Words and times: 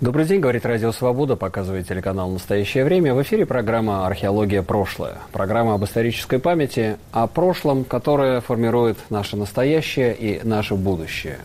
Добрый 0.00 0.26
день, 0.26 0.38
говорит 0.38 0.64
Радио 0.64 0.92
Свобода, 0.92 1.34
показывает 1.34 1.88
телеканал 1.88 2.30
«Настоящее 2.30 2.84
время». 2.84 3.14
В 3.14 3.22
эфире 3.22 3.44
программа 3.44 4.06
«Археология. 4.06 4.62
Прошлое». 4.62 5.16
Программа 5.32 5.74
об 5.74 5.84
исторической 5.84 6.38
памяти, 6.38 6.98
о 7.10 7.26
прошлом, 7.26 7.82
которое 7.82 8.40
формирует 8.40 8.96
наше 9.10 9.36
настоящее 9.36 10.14
и 10.14 10.40
наше 10.46 10.76
будущее. 10.76 11.38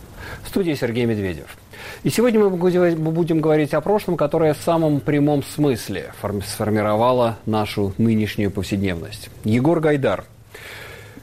В 0.43 0.49
студии 0.49 0.73
Сергей 0.75 1.05
Медведев. 1.05 1.57
И 2.03 2.11
сегодня 2.11 2.41
мы 2.41 2.51
будем 2.51 3.41
говорить 3.41 3.73
о 3.73 3.81
прошлом, 3.81 4.17
которое 4.17 4.53
в 4.53 4.59
самом 4.59 4.99
прямом 4.99 5.41
смысле 5.41 6.13
сформировало 6.45 7.39
нашу 7.47 7.95
нынешнюю 7.97 8.51
повседневность. 8.51 9.31
Егор 9.43 9.79
Гайдар. 9.79 10.25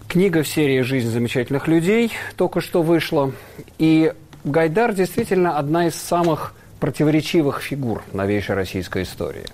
Книга 0.08 0.42
в 0.42 0.48
серии 0.48 0.80
«Жизнь 0.80 1.08
замечательных 1.08 1.68
людей» 1.68 2.10
только 2.34 2.60
что 2.60 2.82
вышла. 2.82 3.30
И 3.78 4.12
Гайдар 4.42 4.92
действительно 4.94 5.58
одна 5.58 5.86
из 5.86 5.94
самых 5.94 6.54
противоречивых 6.80 7.60
фигур 7.60 8.02
новейшей 8.12 8.56
российской 8.56 9.02
истории. 9.02 9.44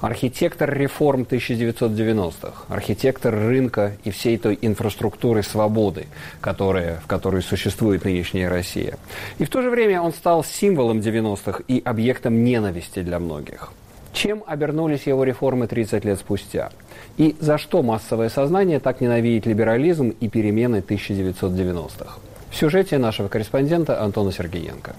Архитектор 0.00 0.72
реформ 0.72 1.22
1990-х, 1.22 2.64
архитектор 2.68 3.32
рынка 3.32 3.92
и 4.04 4.10
всей 4.10 4.36
той 4.36 4.58
инфраструктуры 4.60 5.42
свободы, 5.42 6.06
которая, 6.40 7.00
в 7.00 7.06
которой 7.06 7.42
существует 7.42 8.04
нынешняя 8.04 8.50
Россия. 8.50 8.98
И 9.38 9.44
в 9.44 9.48
то 9.48 9.62
же 9.62 9.70
время 9.70 10.02
он 10.02 10.12
стал 10.12 10.44
символом 10.44 10.98
90-х 10.98 11.62
и 11.68 11.80
объектом 11.84 12.44
ненависти 12.44 13.00
для 13.02 13.18
многих. 13.18 13.72
Чем 14.12 14.42
обернулись 14.46 15.06
его 15.06 15.24
реформы 15.24 15.68
30 15.68 16.04
лет 16.04 16.18
спустя? 16.18 16.70
И 17.16 17.36
за 17.40 17.56
что 17.58 17.82
массовое 17.82 18.28
сознание 18.28 18.78
так 18.78 19.00
ненавидит 19.00 19.46
либерализм 19.46 20.10
и 20.20 20.28
перемены 20.28 20.84
1990-х? 20.86 22.18
В 22.50 22.56
сюжете 22.56 22.98
нашего 22.98 23.28
корреспондента 23.28 24.02
Антона 24.02 24.30
Сергеенко. 24.30 24.94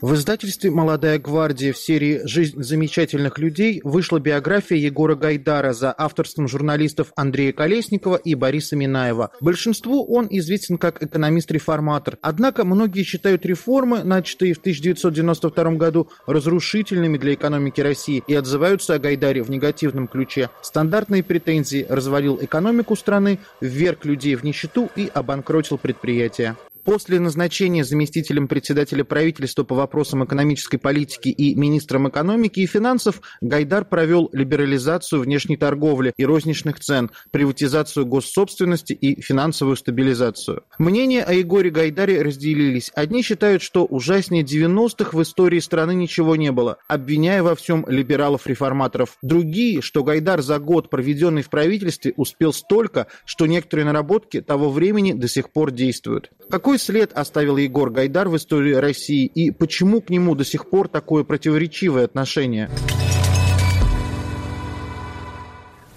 В 0.00 0.14
издательстве 0.14 0.70
«Молодая 0.70 1.18
гвардия» 1.18 1.72
в 1.72 1.76
серии 1.76 2.20
«Жизнь 2.22 2.62
замечательных 2.62 3.36
людей» 3.40 3.80
вышла 3.82 4.20
биография 4.20 4.78
Егора 4.78 5.16
Гайдара 5.16 5.72
за 5.72 5.92
авторством 5.96 6.46
журналистов 6.46 7.10
Андрея 7.16 7.52
Колесникова 7.52 8.14
и 8.14 8.36
Бориса 8.36 8.76
Минаева. 8.76 9.32
Большинству 9.40 10.06
он 10.06 10.28
известен 10.30 10.78
как 10.78 11.02
экономист-реформатор. 11.02 12.16
Однако 12.22 12.64
многие 12.64 13.02
считают 13.02 13.44
реформы, 13.44 14.04
начатые 14.04 14.54
в 14.54 14.58
1992 14.58 15.72
году, 15.72 16.08
разрушительными 16.28 17.18
для 17.18 17.34
экономики 17.34 17.80
России 17.80 18.22
и 18.28 18.34
отзываются 18.34 18.94
о 18.94 19.00
Гайдаре 19.00 19.42
в 19.42 19.50
негативном 19.50 20.06
ключе. 20.06 20.48
Стандартные 20.62 21.24
претензии 21.24 21.84
развалил 21.88 22.38
экономику 22.40 22.94
страны, 22.94 23.40
вверг 23.60 24.04
людей 24.04 24.36
в 24.36 24.44
нищету 24.44 24.90
и 24.94 25.10
обанкротил 25.12 25.76
предприятия. 25.76 26.54
После 26.84 27.20
назначения 27.20 27.84
заместителем 27.84 28.48
председателя 28.48 29.04
правительства 29.04 29.64
по 29.64 29.74
вопросам 29.74 30.24
экономической 30.24 30.78
политики 30.78 31.28
и 31.28 31.54
министром 31.54 32.08
экономики 32.08 32.60
и 32.60 32.66
финансов 32.66 33.20
Гайдар 33.40 33.84
провел 33.84 34.28
либерализацию 34.32 35.22
внешней 35.22 35.56
торговли 35.56 36.12
и 36.16 36.24
розничных 36.24 36.80
цен, 36.80 37.10
приватизацию 37.30 38.06
госсобственности 38.06 38.92
и 38.92 39.20
финансовую 39.20 39.76
стабилизацию. 39.76 40.64
Мнения 40.78 41.22
о 41.22 41.32
Егоре 41.32 41.70
Гайдаре 41.70 42.22
разделились. 42.22 42.90
Одни 42.94 43.22
считают, 43.22 43.62
что 43.62 43.84
ужаснее 43.84 44.44
90-х 44.44 45.16
в 45.16 45.22
истории 45.22 45.60
страны 45.60 45.94
ничего 45.94 46.36
не 46.36 46.52
было, 46.52 46.78
обвиняя 46.88 47.42
во 47.42 47.54
всем 47.54 47.84
либералов-реформаторов. 47.88 49.16
Другие, 49.22 49.80
что 49.80 50.04
Гайдар 50.04 50.42
за 50.42 50.58
год, 50.58 50.90
проведенный 50.90 51.42
в 51.42 51.50
правительстве, 51.50 52.12
успел 52.16 52.52
столько, 52.52 53.06
что 53.24 53.46
некоторые 53.46 53.86
наработки 53.86 54.40
того 54.40 54.70
времени 54.70 55.12
до 55.12 55.28
сих 55.28 55.50
пор 55.50 55.70
действуют. 55.70 56.30
Какой 56.50 56.67
какой 56.68 56.78
след 56.78 57.14
оставил 57.14 57.56
Егор 57.56 57.88
Гайдар 57.88 58.28
в 58.28 58.36
истории 58.36 58.74
России 58.74 59.24
и 59.24 59.50
почему 59.50 60.02
к 60.02 60.10
нему 60.10 60.34
до 60.34 60.44
сих 60.44 60.68
пор 60.68 60.88
такое 60.88 61.24
противоречивое 61.24 62.04
отношение? 62.04 62.68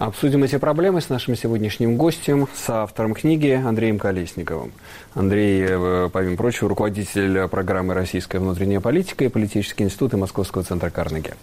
Обсудим 0.02 0.44
эти 0.44 0.58
проблемы 0.58 1.00
с 1.00 1.10
нашим 1.10 1.36
сегодняшним 1.36 1.96
гостем, 1.96 2.48
с 2.56 2.68
автором 2.72 3.14
книги 3.14 3.52
Андреем 3.52 4.00
Колесниковым. 4.00 4.72
Андрей, 5.14 5.64
э, 5.70 6.10
помимо 6.12 6.38
прочего, 6.38 6.70
руководитель 6.70 7.48
программы 7.48 7.94
«Российская 7.94 8.40
внутренняя 8.40 8.80
политика» 8.80 9.26
и 9.26 9.28
политический 9.28 9.84
институт 9.84 10.14
и 10.14 10.18
Московского 10.18 10.64
центра 10.64 10.90
Карнеги. 10.90 11.36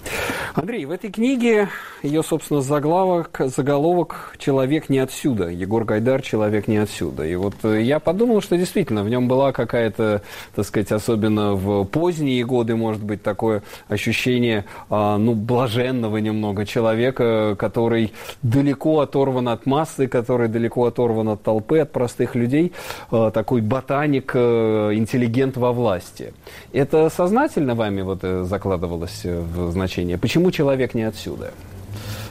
Андрей, 0.54 0.86
в 0.86 0.90
этой 0.90 1.08
книге 1.12 1.68
ее, 2.02 2.24
собственно, 2.24 2.60
заглавок, 2.60 3.40
заголовок 3.44 4.34
«Человек 4.38 4.88
не 4.88 4.98
отсюда». 4.98 5.50
Егор 5.50 5.84
Гайдар 5.84 6.20
«Человек 6.22 6.66
не 6.66 6.78
отсюда». 6.78 7.24
И 7.26 7.36
вот 7.36 7.54
э, 7.62 7.80
я 7.82 8.00
подумал, 8.00 8.40
что 8.40 8.56
действительно 8.56 9.04
в 9.04 9.08
нем 9.08 9.28
была 9.28 9.52
какая-то, 9.52 10.22
так 10.56 10.66
сказать, 10.66 10.90
особенно 10.90 11.54
в 11.54 11.84
поздние 11.84 12.44
годы, 12.44 12.74
может 12.74 13.04
быть, 13.04 13.22
такое 13.22 13.62
ощущение, 13.86 14.64
а, 14.90 15.16
ну, 15.16 15.34
блаженного 15.34 16.16
немного 16.16 16.66
человека, 16.66 17.54
который 17.56 18.12
далеко 18.48 19.00
оторван 19.00 19.48
от 19.48 19.66
массы, 19.66 20.08
который 20.08 20.48
далеко 20.48 20.86
оторван 20.86 21.28
от 21.28 21.42
толпы, 21.42 21.80
от 21.80 21.92
простых 21.92 22.34
людей, 22.34 22.72
э, 23.10 23.30
такой 23.32 23.60
ботаник, 23.60 24.32
э, 24.34 24.90
интеллигент 24.94 25.56
во 25.56 25.72
власти. 25.72 26.32
Это 26.72 27.10
сознательно 27.10 27.74
вами 27.74 28.02
вот 28.02 28.20
э, 28.22 28.44
закладывалось 28.44 29.24
в 29.24 29.70
значение? 29.72 30.18
Почему 30.18 30.50
человек 30.50 30.94
не 30.94 31.02
отсюда? 31.02 31.52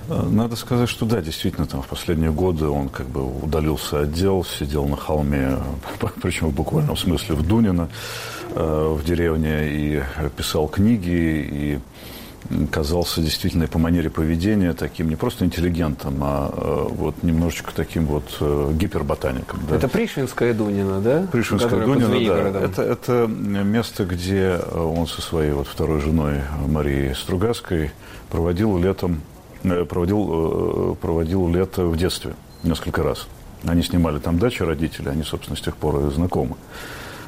Надо 0.07 0.55
сказать, 0.55 0.87
что 0.87 1.05
да, 1.05 1.21
действительно, 1.21 1.67
там 1.67 1.81
в 1.81 1.87
последние 1.87 2.31
годы 2.31 2.67
он 2.67 2.87
как 2.87 3.07
бы 3.07 3.25
удалился 3.25 4.01
от 4.01 4.13
дел, 4.13 4.45
сидел 4.45 4.85
на 4.85 4.95
холме, 4.95 5.57
причем 6.21 6.47
в 6.47 6.53
буквальном 6.53 6.95
смысле 6.95 7.35
в 7.35 7.45
Дунино, 7.45 7.89
в 8.55 9.03
деревне, 9.03 9.67
и 9.67 10.03
писал 10.37 10.69
книги, 10.69 11.49
и 11.51 11.79
казался 12.71 13.21
действительно 13.21 13.67
по 13.67 13.79
манере 13.79 14.09
поведения 14.09 14.73
таким 14.73 15.09
не 15.09 15.15
просто 15.15 15.45
интеллигентом, 15.45 16.17
а 16.21 16.51
э, 16.55 16.87
вот 16.89 17.23
немножечко 17.23 17.71
таким 17.73 18.05
вот 18.05 18.37
э, 18.39 18.71
гиперботаником. 18.73 19.59
Да. 19.69 19.75
Это 19.75 19.87
Пришвинская 19.87 20.53
Дунина, 20.53 21.01
да? 21.01 21.27
Пришвинская 21.31 21.85
Дунина, 21.85 22.51
да. 22.51 22.61
Это, 22.61 22.81
это 22.81 23.27
место, 23.27 24.05
где 24.05 24.59
он 24.73 25.07
со 25.07 25.21
своей 25.21 25.51
вот 25.51 25.67
второй 25.67 26.01
женой 26.01 26.41
Марией 26.67 27.15
Стругацкой 27.15 27.91
проводил 28.29 28.77
летом, 28.77 29.21
э, 29.63 29.85
проводил, 29.85 30.97
проводил 31.01 31.49
лето 31.49 31.85
в 31.85 31.97
детстве 31.97 32.33
несколько 32.63 33.03
раз. 33.03 33.27
Они 33.65 33.81
снимали 33.81 34.19
там 34.19 34.39
дачи 34.39 34.63
родители, 34.63 35.09
они, 35.09 35.23
собственно, 35.23 35.57
с 35.57 35.61
тех 35.61 35.75
пор 35.75 36.07
и 36.07 36.11
знакомы. 36.11 36.55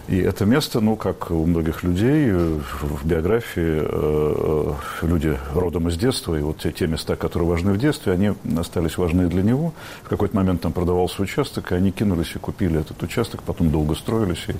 И 0.09 0.17
это 0.17 0.43
место, 0.43 0.79
ну, 0.79 0.95
как 0.95 1.29
у 1.29 1.45
многих 1.45 1.83
людей 1.83 2.29
э, 2.31 2.59
в 2.81 3.05
биографии, 3.05 3.83
э, 3.83 4.73
э, 5.03 5.05
люди 5.05 5.37
родом 5.53 5.87
из 5.87 5.97
детства, 5.97 6.33
и 6.33 6.41
вот 6.41 6.57
те, 6.57 6.71
те 6.71 6.87
места, 6.87 7.15
которые 7.15 7.47
важны 7.47 7.73
в 7.73 7.77
детстве, 7.77 8.13
они 8.13 8.31
остались 8.57 8.97
важны 8.97 9.27
для 9.27 9.43
него. 9.43 9.71
В 10.01 10.09
какой-то 10.09 10.35
момент 10.35 10.61
там 10.61 10.71
продавался 10.71 11.21
участок, 11.21 11.71
и 11.71 11.75
они 11.75 11.91
кинулись 11.91 12.35
и 12.35 12.39
купили 12.39 12.79
этот 12.79 13.03
участок, 13.03 13.43
потом 13.43 13.69
долго 13.69 13.93
строились, 13.93 14.45
и 14.47 14.55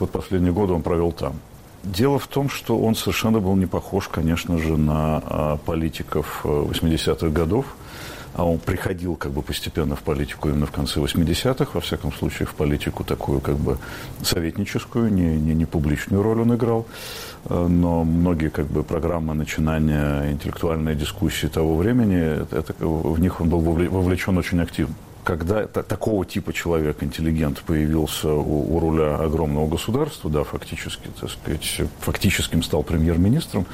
вот 0.00 0.10
последние 0.10 0.52
годы 0.52 0.72
он 0.72 0.82
провел 0.82 1.12
там. 1.12 1.34
Дело 1.84 2.18
в 2.18 2.26
том, 2.26 2.50
что 2.50 2.76
он 2.76 2.96
совершенно 2.96 3.38
был 3.38 3.54
не 3.54 3.66
похож, 3.66 4.08
конечно 4.08 4.58
же, 4.58 4.76
на 4.76 5.22
а, 5.24 5.56
политиков 5.58 6.40
80-х 6.42 7.28
годов 7.28 7.66
а 8.38 8.44
он 8.44 8.58
приходил 8.58 9.16
как 9.16 9.32
бы 9.32 9.42
постепенно 9.42 9.96
в 9.96 10.02
политику 10.02 10.48
именно 10.48 10.66
в 10.66 10.70
конце 10.70 11.00
80-х, 11.00 11.70
во 11.74 11.80
всяком 11.80 12.12
случае 12.12 12.46
в 12.46 12.54
политику 12.54 13.02
такую 13.02 13.40
как 13.40 13.56
бы 13.56 13.78
советническую, 14.22 15.12
не, 15.12 15.36
не, 15.36 15.54
не 15.54 15.66
публичную 15.66 16.22
роль 16.22 16.40
он 16.40 16.54
играл, 16.54 16.86
э, 17.46 17.66
но 17.66 18.04
многие 18.04 18.50
как 18.50 18.66
бы 18.66 18.84
программы 18.84 19.34
начинания 19.34 20.30
интеллектуальной 20.30 20.94
дискуссии 20.94 21.48
того 21.48 21.74
времени, 21.74 22.46
это, 22.52 22.74
в 22.78 23.18
них 23.18 23.40
он 23.40 23.48
был 23.48 23.58
вовлечен 23.58 24.38
очень 24.38 24.60
активно 24.60 24.94
когда 25.28 25.66
такого 25.66 26.24
типа 26.24 26.54
человек, 26.54 27.02
интеллигент, 27.02 27.60
появился 27.60 28.32
у, 28.32 28.74
у 28.74 28.80
руля 28.80 29.16
огромного 29.16 29.68
государства, 29.68 30.30
да, 30.30 30.42
фактически, 30.42 31.10
так 31.20 31.28
сказать, 31.28 31.82
фактическим 32.00 32.62
стал 32.62 32.82
премьер-министром, 32.82 33.66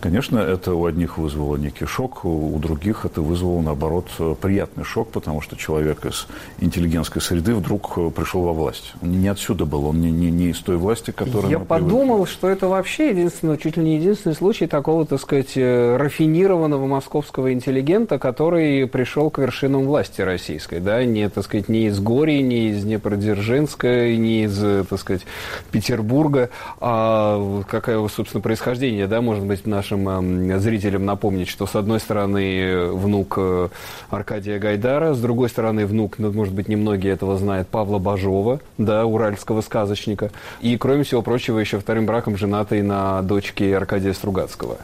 конечно, 0.00 0.38
это 0.38 0.74
у 0.74 0.84
одних 0.84 1.16
вызвало 1.16 1.56
некий 1.56 1.86
шок, 1.86 2.26
у, 2.26 2.54
у 2.54 2.58
других 2.58 3.06
это 3.06 3.22
вызвало, 3.22 3.62
наоборот, 3.62 4.10
приятный 4.42 4.84
шок, 4.84 5.10
потому 5.10 5.40
что 5.40 5.56
человек 5.56 6.04
из 6.04 6.26
интеллигентской 6.60 7.22
среды 7.22 7.54
вдруг 7.54 7.94
пришел 8.14 8.42
во 8.42 8.52
власть. 8.52 8.92
Он 9.00 9.18
не 9.18 9.28
отсюда 9.28 9.64
был, 9.64 9.86
он 9.86 10.02
не, 10.02 10.10
не, 10.10 10.30
не 10.30 10.50
из 10.50 10.58
той 10.58 10.76
власти, 10.76 11.10
которая... 11.10 11.50
Я 11.50 11.58
подумал, 11.58 12.16
привыкли. 12.16 12.32
что 12.34 12.48
это 12.48 12.68
вообще 12.68 13.08
единственный, 13.12 13.56
чуть 13.56 13.78
ли 13.78 13.82
не 13.82 13.96
единственный 13.96 14.34
случай 14.34 14.66
такого, 14.66 15.06
так 15.06 15.22
сказать, 15.22 15.56
э, 15.56 15.96
рафинированного 15.96 16.86
московского 16.86 17.50
интеллигента, 17.54 18.18
который 18.18 18.86
пришел 18.86 19.30
к 19.30 19.38
вершинам 19.38 19.86
власти 19.86 20.20
российской, 20.20 20.80
да, 20.80 20.97
не, 21.04 21.28
так 21.28 21.44
сказать, 21.44 21.68
не 21.68 21.86
из 21.86 22.00
Гори, 22.00 22.42
не 22.42 22.68
из 22.68 22.84
Днепродзержинска, 22.84 24.16
не 24.16 24.44
из, 24.44 24.86
так 24.86 24.98
сказать, 24.98 25.22
Петербурга, 25.70 26.50
а 26.80 27.62
какое, 27.68 28.06
собственно, 28.08 28.40
происхождение, 28.40 29.06
да, 29.06 29.20
может 29.20 29.44
быть, 29.44 29.66
нашим 29.66 30.08
эм, 30.08 30.60
зрителям 30.60 31.04
напомнить, 31.04 31.48
что, 31.48 31.66
с 31.66 31.74
одной 31.74 32.00
стороны, 32.00 32.86
внук 32.92 33.34
э, 33.36 33.68
Аркадия 34.10 34.58
Гайдара, 34.58 35.14
с 35.14 35.20
другой 35.20 35.48
стороны, 35.48 35.86
внук, 35.86 36.18
ну, 36.18 36.32
может 36.32 36.54
быть, 36.54 36.68
немногие 36.68 37.12
этого 37.12 37.36
знают, 37.36 37.68
Павла 37.68 37.98
Бажова, 37.98 38.60
да, 38.76 39.04
уральского 39.06 39.60
сказочника, 39.60 40.30
и, 40.60 40.76
кроме 40.76 41.04
всего 41.04 41.22
прочего, 41.22 41.58
еще 41.58 41.78
вторым 41.78 42.06
браком 42.06 42.36
женатый 42.36 42.82
на 42.82 43.22
дочке 43.22 43.76
Аркадия 43.76 44.12
Стругацкого. 44.12 44.78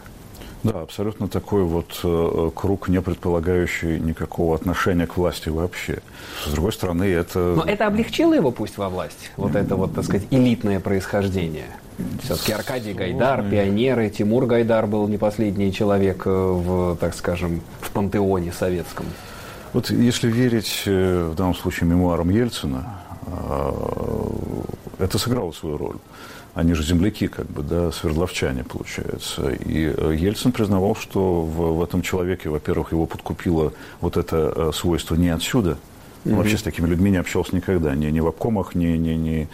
Да, 0.65 0.81
абсолютно 0.81 1.29
такой 1.29 1.63
вот 1.63 2.01
э, 2.03 2.51
круг, 2.55 2.89
не 2.89 3.03
предполагающий 3.03 4.01
никакого 4.01 4.55
отношения 4.55 5.07
к 5.07 5.19
власти 5.19 5.51
вообще. 5.51 5.99
С 6.43 6.53
другой 6.53 6.73
стороны, 6.73 7.05
это... 7.05 7.39
Но 7.39 7.65
это 7.65 7.87
облегчило 7.87 8.33
его 8.33 8.51
пусть 8.51 8.79
во 8.79 8.89
власть? 8.89 9.31
Вот 9.37 9.55
это 9.57 9.77
вот, 9.77 9.95
так 9.95 10.05
сказать, 10.05 10.27
элитное 10.31 10.81
происхождение? 10.81 11.67
Все-таки 12.23 12.53
Аркадий 12.53 12.95
Гайдар, 12.95 13.45
пионеры, 13.49 14.09
Тимур 14.09 14.47
Гайдар 14.47 14.87
был 14.87 15.07
не 15.07 15.19
последний 15.19 15.71
человек 15.71 16.23
э, 16.25 16.31
в, 16.31 16.97
так 16.97 17.15
скажем, 17.15 17.61
в 17.83 17.91
пантеоне 17.91 18.51
советском. 18.51 19.05
Вот 19.75 19.91
если 19.91 20.31
верить 20.31 20.85
э, 20.87 21.29
в 21.31 21.35
данном 21.35 21.55
случае 21.55 21.91
мемуарам 21.91 22.31
Ельцина, 22.31 23.01
э, 23.27 23.73
это 24.99 25.19
сыграло 25.19 25.53
свою 25.53 25.77
роль 25.77 25.97
они 26.55 26.75
же 26.75 26.85
земляки, 26.85 27.27
как 27.27 27.47
бы, 27.47 27.63
да, 27.63 27.91
свердловчане, 27.91 28.65
получается. 28.65 29.51
И 29.51 29.93
э, 29.97 30.17
Ельцин 30.17 30.53
признавал, 30.53 30.95
что 30.95 31.43
в, 31.43 31.79
в 31.79 31.83
этом 31.83 32.03
человеке, 32.03 32.49
во-первых, 32.49 32.93
его 32.93 33.07
подкупило 33.07 33.73
вот 34.01 34.17
это 34.17 34.53
э, 34.55 34.71
свойство 34.73 35.17
не 35.17 35.31
отсюда, 35.31 35.79
он 36.27 36.37
вообще 36.37 36.57
с 36.57 36.63
такими 36.63 36.87
людьми 36.87 37.11
не 37.11 37.19
общался 37.19 37.55
никогда. 37.55 37.95
Ни, 37.95 38.07
ни 38.07 38.21
в 38.21 38.27
обкомах, 38.27 38.75
ни, 38.75 38.87
ни, 38.97 39.11
ни, 39.11 39.49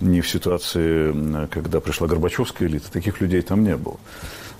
ни 0.00 0.20
в 0.20 0.28
ситуации, 0.28 1.46
когда 1.48 1.80
пришла 1.80 2.06
Горбачевская 2.06 2.68
элита. 2.68 2.92
Таких 2.92 3.20
людей 3.20 3.42
там 3.42 3.64
не 3.64 3.76
было. 3.76 3.96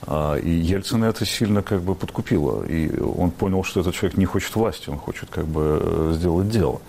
А, 0.06 0.36
и 0.36 0.50
Ельцина 0.50 1.06
это 1.06 1.24
сильно 1.24 1.62
как 1.62 1.82
бы 1.82 1.94
подкупило. 1.94 2.64
И 2.64 3.00
он 3.00 3.30
понял, 3.30 3.62
что 3.62 3.80
этот 3.80 3.94
человек 3.94 4.18
не 4.18 4.24
хочет 4.24 4.54
власти, 4.56 4.90
он 4.90 4.98
хочет 4.98 5.30
как 5.30 5.46
бы 5.46 5.80
э, 5.80 6.12
сделать 6.14 6.48
дело. 6.48 6.80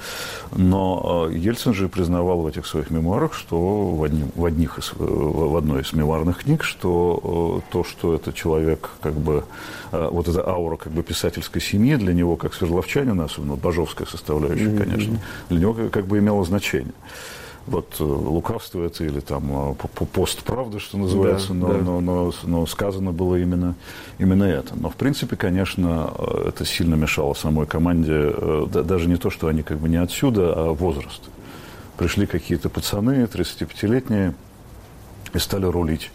Но 0.51 1.27
э, 1.29 1.35
Ельцин 1.35 1.73
же 1.73 1.89
признавал 1.89 2.41
в 2.41 2.47
этих 2.47 2.65
своих 2.65 2.89
мемуарах, 2.89 3.33
что 3.33 3.91
в, 3.91 4.03
одним, 4.03 4.31
в, 4.35 4.45
одних 4.45 4.79
из, 4.79 4.93
э, 4.93 4.95
в 4.97 5.55
одной 5.55 5.81
из 5.81 5.93
мемуарных 5.93 6.39
книг, 6.39 6.63
что 6.63 7.61
то, 7.69 7.83
что 7.83 8.15
этот 8.15 8.35
человек 8.35 8.89
как 9.01 9.13
бы, 9.13 9.43
вот 9.91 10.27
эта 10.27 10.47
аура 10.47 10.77
как 10.77 10.91
бы 10.91 11.03
писательской 11.03 11.61
семьи 11.61 11.95
для 11.95 12.13
него, 12.13 12.35
как 12.35 12.53
свердловчанина, 12.53 13.25
особенно 13.25 13.55
бажовская 13.55 14.07
составляющая, 14.07 14.65
mm-hmm. 14.65 14.83
конечно, 14.83 15.19
для 15.49 15.59
него 15.59 15.73
как 15.91 16.07
бы 16.07 16.17
имело 16.17 16.43
значение 16.43 16.93
вот 17.65 17.95
э, 17.99 18.03
лукавство 18.03 18.83
это 18.83 19.03
или 19.03 19.19
там 19.19 19.71
э, 19.71 20.05
пост 20.13 20.43
правды, 20.43 20.79
что 20.79 20.97
называется, 20.97 21.49
да, 21.49 21.53
но, 21.53 21.67
да. 21.67 21.77
Но, 21.79 22.01
но, 22.01 22.33
но 22.43 22.65
сказано 22.65 23.11
было 23.11 23.35
именно, 23.35 23.75
именно 24.17 24.43
это. 24.43 24.75
Но 24.75 24.89
в 24.89 24.95
принципе, 24.95 25.35
конечно, 25.35 26.11
э, 26.17 26.49
это 26.49 26.65
сильно 26.65 26.95
мешало 26.95 27.33
самой 27.33 27.65
команде, 27.65 28.33
даже 28.67 29.07
не 29.07 29.15
то, 29.15 29.29
что 29.29 29.47
они 29.47 29.63
как 29.63 29.77
бы 29.77 29.89
не 29.89 29.97
отсюда, 29.97 30.53
а 30.53 30.73
возраст. 30.73 31.21
Пришли 31.97 32.25
какие-то 32.25 32.69
пацаны, 32.69 33.23
35-летние, 33.25 34.33
и 35.33 35.39
стали 35.39 35.65
рулить. 35.65 36.11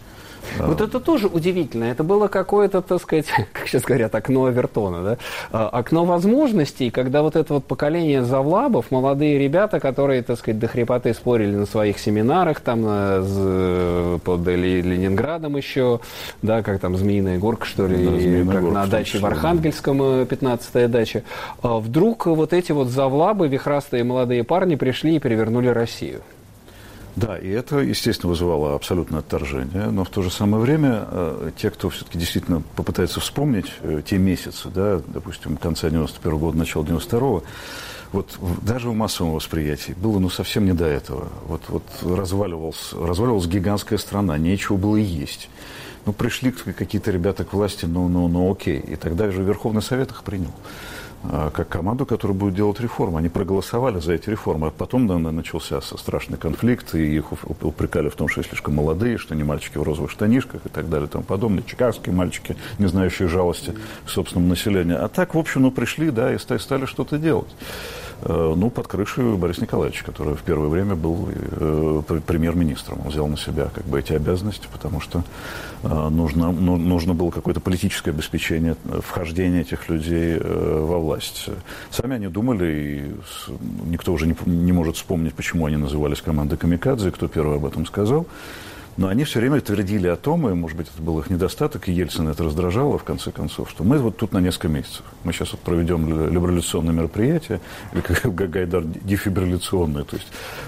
Вот 0.59 0.81
это 0.81 0.99
тоже 0.99 1.27
удивительно. 1.27 1.85
Это 1.85 2.03
было 2.03 2.27
какое-то, 2.27 2.81
так 2.81 3.01
сказать, 3.01 3.27
как 3.53 3.67
сейчас 3.67 3.83
говорят, 3.83 4.13
окно 4.15 4.45
Авертона, 4.45 5.03
да? 5.03 5.17
А, 5.51 5.69
окно 5.69 6.05
возможностей, 6.05 6.89
когда 6.89 7.21
вот 7.21 7.35
это 7.35 7.55
вот 7.55 7.65
поколение 7.65 8.23
завлабов, 8.23 8.91
молодые 8.91 9.37
ребята, 9.37 9.79
которые, 9.79 10.21
так 10.23 10.37
сказать, 10.37 10.59
до 10.59 10.67
хрипоты 10.67 11.13
спорили 11.13 11.55
на 11.55 11.65
своих 11.65 11.99
семинарах, 11.99 12.59
там 12.59 12.83
э, 12.85 14.19
под 14.23 14.47
Ленинградом 14.47 15.57
еще, 15.57 15.99
да, 16.41 16.61
как 16.61 16.79
там 16.79 16.97
Змеиная 16.97 17.37
горка, 17.37 17.65
что 17.65 17.87
ли, 17.87 18.43
да, 18.45 18.51
как 18.53 18.63
горка, 18.63 18.73
на 18.73 18.87
даче 18.87 19.19
в 19.19 19.25
Архангельском, 19.25 20.01
15-я 20.01 20.81
э, 20.81 20.87
дача. 20.87 21.23
А 21.61 21.79
вдруг 21.79 22.25
вот 22.25 22.53
эти 22.53 22.71
вот 22.71 22.87
завлабы, 22.87 23.47
вихрастые 23.47 24.03
молодые 24.03 24.43
парни 24.43 24.75
пришли 24.75 25.15
и 25.15 25.19
перевернули 25.19 25.67
Россию. 25.67 26.21
Да, 27.19 27.37
и 27.37 27.49
это, 27.49 27.79
естественно, 27.79 28.29
вызывало 28.29 28.75
абсолютное 28.75 29.19
отторжение, 29.19 29.89
но 29.91 30.05
в 30.05 30.09
то 30.09 30.21
же 30.21 30.31
самое 30.31 30.63
время 30.63 31.05
э, 31.11 31.51
те, 31.57 31.69
кто 31.69 31.89
все-таки 31.89 32.17
действительно 32.17 32.63
попытается 32.77 33.19
вспомнить 33.19 33.73
э, 33.81 34.01
те 34.05 34.17
месяцы, 34.17 34.69
да, 34.69 35.01
допустим, 35.05 35.57
конца 35.57 35.89
91 35.89 36.31
-го 36.31 36.39
года, 36.39 36.57
начала 36.57 36.85
92 36.85 37.19
-го, 37.19 37.43
вот 38.13 38.37
даже 38.61 38.89
в 38.89 38.93
массовом 38.93 39.33
восприятии 39.33 39.95
было 40.01 40.17
ну 40.19 40.29
совсем 40.29 40.63
не 40.65 40.73
до 40.73 40.85
этого. 40.85 41.27
Вот, 41.45 41.61
вот 41.67 41.83
разваливалась, 42.01 42.93
разваливалась 42.93 43.47
гигантская 43.47 43.99
страна, 43.99 44.37
нечего 44.37 44.77
было 44.77 44.95
есть. 44.95 45.49
Ну, 46.05 46.13
пришли 46.13 46.51
какие-то 46.51 47.11
ребята 47.11 47.43
к 47.43 47.51
власти, 47.51 47.85
ну, 47.85 48.07
ну, 48.07 48.29
ну, 48.29 48.49
окей. 48.49 48.79
И 48.79 48.95
тогда 48.95 49.29
же 49.29 49.43
Верховный 49.43 49.81
Совет 49.81 50.11
их 50.11 50.23
принял. 50.23 50.53
А, 51.23 51.49
как 51.49 51.67
команду, 51.67 52.05
которая 52.05 52.37
будет 52.37 52.55
делать 52.55 52.79
реформы. 52.79 53.19
Они 53.19 53.29
проголосовали 53.29 53.99
за 53.99 54.13
эти 54.13 54.29
реформы. 54.29 54.67
А 54.67 54.71
потом 54.71 55.07
да, 55.07 55.17
начался 55.17 55.81
страшный 55.81 56.37
конфликт, 56.37 56.95
и 56.95 57.17
их 57.17 57.31
упрекали 57.61 58.09
в 58.09 58.15
том, 58.15 58.29
что 58.29 58.39
они 58.39 58.47
слишком 58.47 58.75
молодые, 58.75 59.17
что 59.17 59.33
они 59.33 59.43
мальчики 59.43 59.77
в 59.77 59.83
розовых 59.83 60.11
штанишках 60.11 60.65
и 60.65 60.69
так 60.69 60.89
далее 60.89 61.07
и 61.07 61.11
тому 61.11 61.23
подобное. 61.23 61.63
Чикагские 61.63 62.15
мальчики, 62.15 62.55
не 62.77 62.87
знающие 62.87 63.27
жалости 63.27 63.75
к 64.05 64.09
собственному 64.09 64.49
населению. 64.49 65.03
А 65.03 65.09
так, 65.09 65.35
в 65.35 65.37
общем, 65.37 65.63
ну, 65.63 65.71
пришли, 65.71 66.09
да, 66.11 66.33
и 66.33 66.37
стали 66.37 66.85
что-то 66.85 67.17
делать. 67.17 67.49
Э, 68.21 68.53
ну, 68.55 68.69
под 68.69 68.87
крышей 68.87 69.35
Борис 69.35 69.59
Николаевич, 69.59 70.03
который 70.03 70.35
в 70.35 70.41
первое 70.41 70.67
время 70.67 70.95
был 70.95 71.29
э, 71.31 72.01
премьер-министром. 72.25 72.99
Он 73.05 73.11
взял 73.11 73.27
на 73.27 73.37
себя 73.37 73.69
как 73.73 73.85
бы 73.85 73.99
эти 73.99 74.13
обязанности, 74.13 74.67
потому 74.71 74.99
что 74.99 75.23
э, 75.83 76.09
нужно, 76.09 76.51
ну, 76.51 76.77
нужно 76.77 77.13
было 77.13 77.31
какое-то 77.31 77.61
политическое 77.61 78.11
обеспечение 78.11 78.75
вхождения 79.01 79.61
этих 79.61 79.87
людей 79.89 80.37
во 80.39 80.99
власть. 80.99 81.49
Сами 81.91 82.15
они 82.15 82.27
думали, 82.27 82.65
и 82.65 83.59
никто 83.89 84.11
уже 84.11 84.27
не, 84.27 84.35
не 84.45 84.71
может 84.71 84.97
вспомнить, 84.97 85.33
почему 85.33 85.65
они 85.65 85.77
назывались 85.77 86.21
командой 86.21 86.57
Камикадзе, 86.57 87.11
кто 87.11 87.27
первый 87.27 87.57
об 87.57 87.65
этом 87.65 87.85
сказал. 87.85 88.25
Но 88.99 89.07
они 89.07 89.23
все 89.23 89.39
время 89.39 89.61
твердили 89.61 90.09
о 90.09 90.17
том, 90.17 90.49
и, 90.49 90.53
может 90.53 90.75
быть, 90.75 90.87
это 90.93 91.01
был 91.01 91.17
их 91.21 91.29
недостаток, 91.29 91.87
и 91.87 91.93
Ельцин 91.93 92.27
это 92.27 92.43
раздражало, 92.43 92.97
в 92.97 93.05
конце 93.05 93.31
концов, 93.31 93.69
что 93.69 93.85
мы 93.85 93.97
вот 93.97 94.17
тут 94.17 94.33
на 94.33 94.39
несколько 94.39 94.67
месяцев. 94.67 95.03
Мы 95.23 95.31
сейчас 95.31 95.53
вот 95.53 95.61
проведем 95.61 96.29
либерализационное 96.29 96.93
мероприятие, 96.93 97.61
или 97.93 98.01
как 98.01 98.35
Гайдар, 98.35 98.83
дефибрилляционное, 98.83 100.03
то 100.03 100.17
есть 100.17 100.27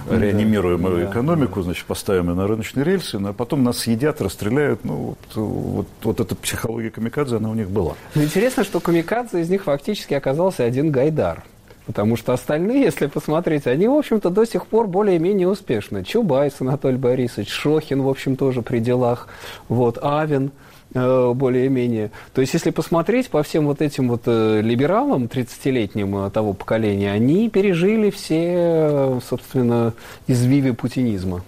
реанимируем 0.09 0.81
да, 0.81 1.11
экономику, 1.11 1.55
да. 1.59 1.63
значит, 1.63 1.85
поставим 1.85 2.29
ее 2.29 2.35
на 2.35 2.47
рыночные 2.47 2.85
рельсы, 2.85 3.15
а 3.15 3.33
потом 3.33 3.65
нас 3.65 3.79
съедят, 3.79 4.21
расстреляют. 4.21 4.85
Ну, 4.85 4.95
вот, 4.95 5.35
вот, 5.35 5.87
вот 6.01 6.19
эта 6.21 6.33
психология 6.33 6.89
камикадзе, 6.89 7.35
она 7.35 7.49
у 7.49 7.53
них 7.53 7.69
была. 7.69 7.95
Но 8.15 8.23
интересно, 8.23 8.63
что 8.63 8.79
камикадзе 8.79 9.41
из 9.41 9.49
них 9.49 9.65
фактически 9.65 10.13
оказался 10.13 10.63
один 10.63 10.89
Гайдар. 10.89 11.43
Потому 11.85 12.15
что 12.15 12.33
остальные, 12.33 12.81
если 12.81 13.07
посмотреть, 13.07 13.65
они, 13.65 13.87
в 13.87 13.93
общем-то, 13.93 14.29
до 14.29 14.45
сих 14.45 14.67
пор 14.67 14.87
более-менее 14.87 15.47
успешны. 15.47 16.03
Чубайс 16.03 16.53
Анатолий 16.59 16.97
Борисович, 16.97 17.49
Шохин, 17.49 18.03
в 18.03 18.09
общем, 18.09 18.35
тоже 18.35 18.61
при 18.61 18.79
делах, 18.79 19.27
вот, 19.67 19.97
Авен 20.01 20.51
э, 20.93 21.31
более-менее. 21.33 22.11
То 22.33 22.41
есть, 22.41 22.53
если 22.53 22.69
посмотреть 22.69 23.29
по 23.29 23.41
всем 23.41 23.65
вот 23.65 23.81
этим 23.81 24.09
вот 24.09 24.23
э, 24.27 24.61
либералам 24.61 25.23
30-летним 25.23 26.27
э, 26.27 26.29
того 26.29 26.53
поколения, 26.53 27.11
они 27.11 27.49
пережили 27.49 28.11
все, 28.11 29.19
собственно, 29.27 29.93
извивы 30.27 30.75
путинизма. 30.75 31.43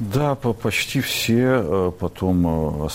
Да, 0.00 0.34
почти 0.34 1.00
все 1.00 1.94
потом 2.00 2.88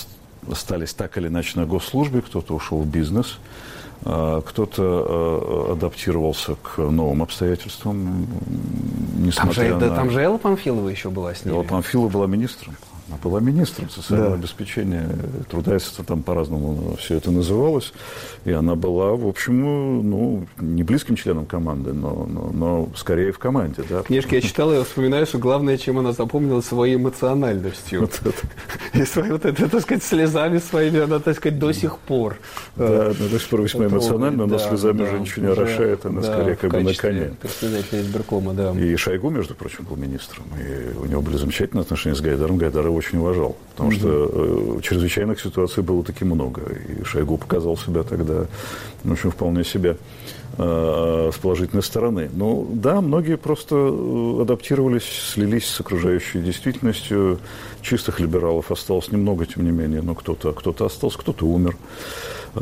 остались 0.51 0.93
так 0.93 1.17
или 1.17 1.27
иначе 1.27 1.57
на 1.57 1.65
госслужбе, 1.65 2.21
кто-то 2.21 2.53
ушел 2.53 2.79
в 2.79 2.87
бизнес– 2.87 3.39
кто-то 4.01 5.67
э, 5.69 5.71
адаптировался 5.73 6.55
к 6.61 6.77
новым 6.77 7.23
обстоятельствам, 7.23 8.27
несмотря 9.17 9.71
там 9.71 9.79
же, 9.79 9.89
на... 9.89 9.95
Там 9.95 10.09
же 10.11 10.21
Элла 10.21 10.37
Памфилова 10.37 10.89
еще 10.89 11.09
была 11.09 11.33
с 11.33 11.43
ней. 11.45 11.51
Элла 11.51 11.63
Памфилова 11.63 12.09
была 12.09 12.27
министром. 12.27 12.75
Она 13.07 13.17
была 13.23 13.39
министром 13.39 13.89
социального 13.89 14.31
да. 14.31 14.37
обеспечения 14.37 15.07
труда, 15.49 15.75
если 15.75 16.01
там 16.01 16.23
по-разному 16.23 16.95
все 16.97 17.17
это 17.17 17.29
называлось. 17.29 17.93
И 18.45 18.51
она 18.51 18.75
была, 18.75 19.15
в 19.15 19.27
общем, 19.27 20.09
ну, 20.09 20.47
не 20.59 20.81
близким 20.81 21.15
членом 21.15 21.45
команды, 21.45 21.93
но, 21.93 22.25
но, 22.27 22.51
но 22.51 22.89
скорее 22.95 23.31
в 23.31 23.37
команде. 23.37 23.83
Да? 23.87 24.01
Книжки 24.01 24.33
я 24.33 24.41
читал, 24.41 24.73
и 24.73 24.83
вспоминаю, 24.83 25.27
что 25.27 25.37
главное, 25.37 25.77
чем 25.77 25.99
она 25.99 26.13
запомнила, 26.13 26.61
своей 26.61 26.95
эмоциональностью. 26.95 28.01
Вот 28.01 28.19
это. 28.23 28.99
И 28.99 29.05
своей, 29.05 29.31
вот 29.31 29.45
это, 29.45 29.69
так 29.69 29.81
сказать, 29.81 30.03
слезами 30.03 30.57
своими 30.57 31.01
она, 31.01 31.19
так 31.19 31.35
сказать, 31.35 31.59
до 31.59 31.71
сих 31.73 31.99
пор. 31.99 32.37
Да, 32.75 33.07
она 33.07 33.13
до 33.13 33.39
сих 33.39 33.49
пор 33.49 33.61
весьма 33.61 33.85
эмоциональна, 33.85 34.47
но 34.47 34.57
слезами 34.57 34.99
да, 34.99 35.11
женщину 35.11 35.45
не 35.45 35.51
орошает, 35.51 36.05
она 36.05 36.23
скорее 36.23 36.55
как 36.55 36.71
бы 36.71 36.81
на 36.81 36.93
коне. 36.93 37.33
Избиркома, 37.91 38.53
да. 38.53 38.71
И 38.71 38.95
Шойгу, 38.95 39.29
между 39.29 39.53
прочим, 39.53 39.85
был 39.85 39.95
министром. 39.95 40.45
И 40.59 40.97
у 40.97 41.05
него 41.05 41.21
были 41.21 41.37
замечательные 41.37 41.83
отношения 41.83 42.15
с 42.15 42.21
Гайдаром. 42.21 42.57
Гайдар 42.57 42.94
очень 42.95 43.19
уважал. 43.19 43.55
Потому 43.71 43.91
что 43.91 44.29
э, 44.31 44.81
чрезвычайных 44.81 45.39
ситуаций 45.41 45.83
было 45.83 46.03
таки 46.03 46.23
много. 46.25 46.61
И 46.87 47.03
Шойгу 47.03 47.37
показал 47.37 47.77
себя 47.77 48.03
тогда, 48.03 48.45
в 49.03 49.11
общем, 49.11 49.31
вполне 49.31 49.63
себе 49.65 49.97
э, 50.57 51.31
с 51.33 51.37
положительной 51.37 51.83
стороны. 51.83 52.29
Ну, 52.33 52.67
да, 52.71 53.01
многие 53.01 53.35
просто 53.35 53.75
э, 53.75 54.41
адаптировались, 54.41 55.03
слились 55.03 55.65
с 55.65 55.79
окружающей 55.81 56.39
действительностью. 56.39 57.39
Чистых 57.81 58.19
либералов 58.19 58.71
осталось 58.71 59.11
немного, 59.11 59.45
тем 59.45 59.65
не 59.65 59.71
менее, 59.71 60.01
но 60.01 60.15
кто-то 60.15 60.53
кто 60.53 60.73
остался, 60.85 61.17
кто-то 61.17 61.45
умер 61.45 61.75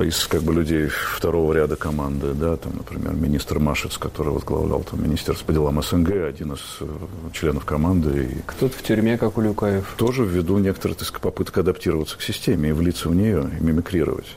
из 0.01 0.25
как 0.27 0.41
бы 0.41 0.53
людей 0.53 0.87
второго 0.87 1.53
ряда 1.53 1.75
команды, 1.75 2.33
да, 2.33 2.57
там, 2.57 2.73
например, 2.77 3.13
министр 3.13 3.59
Машец, 3.59 3.97
который 3.97 4.33
возглавлял 4.33 4.81
там 4.81 5.03
Министерство 5.03 5.45
по 5.45 5.53
делам 5.53 5.81
СНГ, 5.83 6.11
один 6.27 6.53
из 6.53 6.61
э, 6.79 6.87
членов 7.31 7.65
команды. 7.65 8.23
И 8.23 8.41
Кто-то 8.47 8.75
в 8.75 8.81
тюрьме, 8.81 9.17
как 9.17 9.37
Улюкаев. 9.37 9.93
Тоже 9.97 10.25
ввиду 10.25 10.57
некоторых 10.57 10.97
так 10.97 11.19
попыток 11.19 11.59
адаптироваться 11.59 12.17
к 12.17 12.21
системе 12.21 12.69
и 12.69 12.71
влиться 12.71 13.09
в 13.09 13.15
нее, 13.15 13.49
и 13.59 13.63
мимикрировать. 13.63 14.27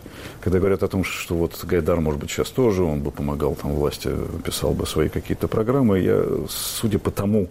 Когда 0.40 0.58
говорят 0.58 0.82
о 0.82 0.88
том, 0.88 1.04
что 1.04 1.34
вот 1.34 1.64
Гайдар, 1.64 2.00
может 2.00 2.20
быть, 2.20 2.30
сейчас 2.30 2.50
тоже, 2.50 2.82
он 2.82 3.00
бы 3.00 3.10
помогал 3.10 3.54
там 3.54 3.72
власти, 3.72 4.10
писал 4.44 4.72
бы 4.72 4.86
свои 4.86 5.08
какие-то 5.08 5.48
программы, 5.48 6.00
я, 6.00 6.22
судя 6.48 6.98
по 6.98 7.10
тому, 7.10 7.48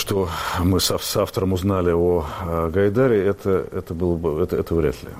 что 0.00 0.28
мы 0.58 0.80
с, 0.80 0.96
с 0.98 1.16
автором 1.16 1.52
узнали 1.52 1.92
о, 1.92 2.24
о 2.40 2.70
Гайдаре, 2.70 3.22
это, 3.22 3.66
это 3.70 3.92
было 3.92 4.16
бы, 4.16 4.42
это, 4.42 4.56
это 4.56 4.74
вряд 4.74 4.96
ли. 5.02 5.10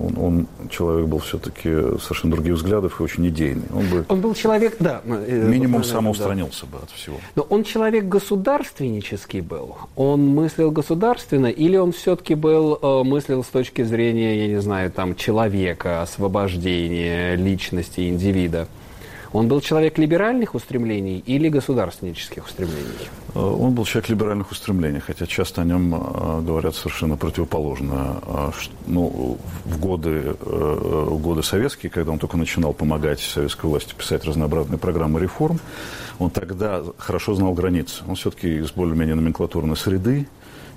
Он, 0.00 0.18
он 0.18 0.46
человек 0.70 1.06
был 1.08 1.18
все-таки 1.18 1.68
совершенно 2.00 2.34
других 2.34 2.54
взглядов 2.54 3.00
и 3.00 3.02
очень 3.02 3.28
идейный. 3.28 3.66
Он, 3.74 3.86
бы 3.86 4.04
он 4.08 4.20
был 4.20 4.34
человек, 4.34 4.76
да. 4.78 5.02
Э, 5.04 5.48
минимум 5.48 5.84
самоустранился 5.84 6.64
да. 6.66 6.78
бы 6.78 6.84
от 6.84 6.90
всего. 6.90 7.16
Но 7.34 7.42
он 7.42 7.64
человек 7.64 8.04
государственнический 8.04 9.40
был. 9.40 9.76
Он 9.94 10.26
мыслил 10.26 10.70
государственно 10.70 11.48
или 11.48 11.76
он 11.76 11.92
все-таки 11.92 12.34
был, 12.34 12.78
э, 12.80 13.02
мыслил 13.04 13.44
с 13.44 13.48
точки 13.48 13.82
зрения, 13.82 14.46
я 14.46 14.48
не 14.48 14.60
знаю, 14.60 14.90
там, 14.90 15.16
человека, 15.16 16.00
освобождения, 16.02 17.36
личности, 17.36 18.08
индивида? 18.08 18.68
Он 19.34 19.48
был 19.48 19.60
человек 19.60 19.98
либеральных 19.98 20.54
устремлений 20.54 21.18
или 21.26 21.48
государственнических 21.48 22.46
устремлений? 22.46 23.08
Э, 23.34 23.40
он 23.40 23.74
был 23.74 23.84
человек 23.84 24.08
либеральных 24.08 24.52
устремлений, 24.52 25.00
хотя 25.00 25.26
часто 25.26 25.62
о 25.62 25.64
нем 25.64 25.92
э, 25.92 26.40
говорят 26.42 26.76
совершенно 26.76 27.16
противоположно. 27.16 28.20
Э, 28.22 28.50
ну, 28.86 29.36
в 29.64 29.80
годы, 29.80 30.36
в 30.40 31.20
годы 31.20 31.42
советские, 31.42 31.90
когда 31.90 32.12
он 32.12 32.20
только 32.20 32.36
начинал 32.36 32.72
помогать 32.72 33.18
советской 33.18 33.66
власти 33.66 33.92
писать 33.98 34.24
разнообразные 34.24 34.78
программы 34.78 35.18
реформ, 35.18 35.58
он 36.20 36.30
тогда 36.30 36.84
хорошо 36.96 37.34
знал 37.34 37.54
границы. 37.54 38.04
Он 38.06 38.14
все-таки 38.14 38.58
из 38.58 38.70
более-менее 38.70 39.16
номенклатурной 39.16 39.76
среды, 39.76 40.28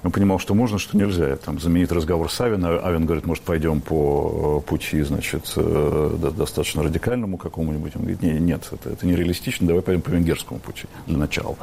он 0.03 0.11
понимал, 0.11 0.39
что 0.39 0.53
можно, 0.53 0.77
что 0.77 0.97
нельзя. 0.97 1.35
Там 1.37 1.59
знаменитый 1.59 1.97
разговор 1.97 2.31
с 2.31 2.39
Авином. 2.39 2.79
Авин 2.83 3.05
говорит, 3.05 3.25
может, 3.25 3.43
пойдем 3.43 3.81
по 3.81 4.61
э, 4.63 4.69
пути, 4.69 5.01
значит, 5.01 5.53
э, 5.55 6.31
достаточно 6.37 6.83
радикальному 6.83 7.37
какому-нибудь. 7.37 7.95
Он 7.95 8.01
говорит, 8.01 8.21
нет, 8.21 8.39
нет, 8.39 8.69
это, 8.71 8.89
это 8.91 9.07
нереалистично, 9.07 9.67
давай 9.67 9.81
пойдем 9.81 10.01
по 10.01 10.09
венгерскому 10.09 10.59
пути 10.59 10.87
для 11.07 11.17
начала. 11.17 11.55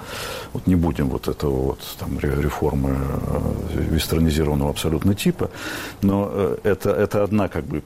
Вот 0.52 0.66
не 0.66 0.74
будем 0.74 1.08
вот 1.08 1.28
этого 1.28 1.68
вот 1.68 1.96
там 1.98 2.18
реформы 2.18 2.96
э, 2.96 3.80
вестернизированного 3.90 4.70
абсолютно 4.70 5.14
типа, 5.14 5.50
но 6.02 6.56
это, 6.64 6.90
это 6.90 7.22
одна 7.22 7.48
как 7.48 7.64
бы 7.64 7.82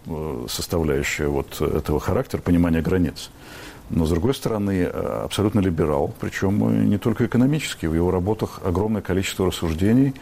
составляющая 0.48 1.28
вот 1.28 1.60
этого 1.60 2.00
характера, 2.00 2.40
понимания 2.40 2.80
границ. 2.80 3.30
Но, 3.90 4.04
с 4.04 4.10
другой 4.10 4.34
стороны, 4.34 4.84
абсолютно 4.84 5.60
либерал, 5.60 6.12
причем 6.20 6.88
не 6.88 6.98
только 6.98 7.26
экономически. 7.26 7.86
В 7.86 7.94
его 7.94 8.10
работах 8.10 8.60
огромное 8.64 9.02
количество 9.02 9.46
рассуждений 9.46 10.14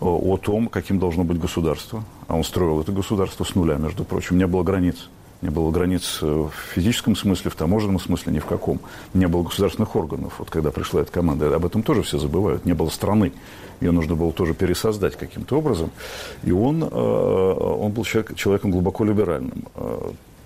о 0.00 0.36
том, 0.38 0.68
каким 0.68 0.98
должно 0.98 1.24
быть 1.24 1.38
государство. 1.38 2.02
А 2.26 2.36
он 2.36 2.44
строил 2.44 2.80
это 2.80 2.92
государство 2.92 3.44
с 3.44 3.54
нуля, 3.54 3.76
между 3.76 4.04
прочим. 4.04 4.38
Не 4.38 4.46
было 4.46 4.62
границ. 4.62 5.10
Не 5.42 5.48
было 5.50 5.70
границ 5.70 6.20
в 6.20 6.50
физическом 6.74 7.16
смысле, 7.16 7.50
в 7.50 7.54
таможенном 7.54 7.98
смысле, 7.98 8.32
ни 8.32 8.38
в 8.38 8.46
каком. 8.46 8.78
Не 9.14 9.26
было 9.26 9.42
государственных 9.42 9.96
органов. 9.96 10.34
Вот 10.38 10.50
когда 10.50 10.70
пришла 10.70 11.00
эта 11.00 11.12
команда, 11.12 11.54
об 11.54 11.64
этом 11.64 11.82
тоже 11.82 12.02
все 12.02 12.18
забывают. 12.18 12.66
Не 12.66 12.74
было 12.74 12.90
страны. 12.90 13.32
Ее 13.80 13.90
нужно 13.90 14.16
было 14.16 14.32
тоже 14.32 14.52
пересоздать 14.52 15.16
каким-то 15.16 15.58
образом. 15.58 15.90
И 16.42 16.52
он, 16.52 16.82
он 16.82 17.92
был 17.92 18.04
человеком 18.04 18.70
глубоко 18.70 19.04
либеральным 19.04 19.64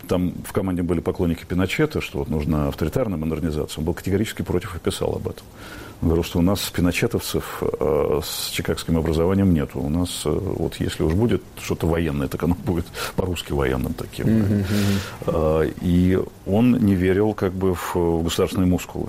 там 0.05 0.33
в 0.45 0.53
команде 0.53 0.83
были 0.83 1.01
поклонники 1.01 1.45
Пиночета, 1.45 2.01
что 2.01 2.19
вот 2.19 2.29
нужна 2.29 2.69
авторитарная 2.69 3.19
модернизация. 3.19 3.81
Он 3.81 3.85
был 3.85 3.95
категорически 3.95 4.43
против 4.43 4.77
и 4.77 4.79
писал 4.79 5.17
об 5.17 5.29
этом. 5.29 5.45
Он 6.03 6.09
говорил, 6.09 6.25
что 6.25 6.39
у 6.39 6.43
нас 6.43 6.61
пиночетовцев 6.71 7.63
э, 7.63 8.21
с 8.23 8.51
чикагским 8.51 8.99
образованием 8.99 9.55
нет. 9.55 9.71
У 9.75 9.89
нас, 9.89 10.23
э, 10.27 10.31
вот 10.31 10.77
если 10.77 11.03
уж 11.03 11.15
будет 11.15 11.43
что-то 11.59 11.87
военное, 11.87 12.29
так 12.29 12.43
оно 12.43 12.55
будет 12.55 12.87
по-русски 13.17 13.53
военным 13.53 13.95
таким. 13.95 14.27
Mm-hmm. 14.27 14.65
Э, 15.27 15.71
и 15.81 16.19
он 16.47 16.73
не 16.73 16.95
верил 16.95 17.33
как 17.33 17.53
бы 17.53 17.75
в, 17.75 17.95
в 17.95 18.23
государственные 18.23 18.67
мускулы. 18.67 19.09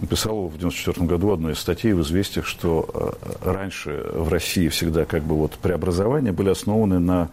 Он 0.00 0.06
писал 0.06 0.48
в 0.48 0.56
1994 0.56 1.06
году 1.06 1.32
одну 1.32 1.50
из 1.50 1.58
статей 1.58 1.92
в 1.92 2.00
«Известиях», 2.00 2.46
что 2.46 2.88
э, 2.92 3.52
раньше 3.52 4.04
в 4.12 4.28
России 4.30 4.68
всегда 4.68 5.04
как 5.04 5.22
бы 5.22 5.36
вот 5.36 5.52
преобразования 5.52 6.32
были 6.32 6.48
основаны 6.48 6.98
на 6.98 7.28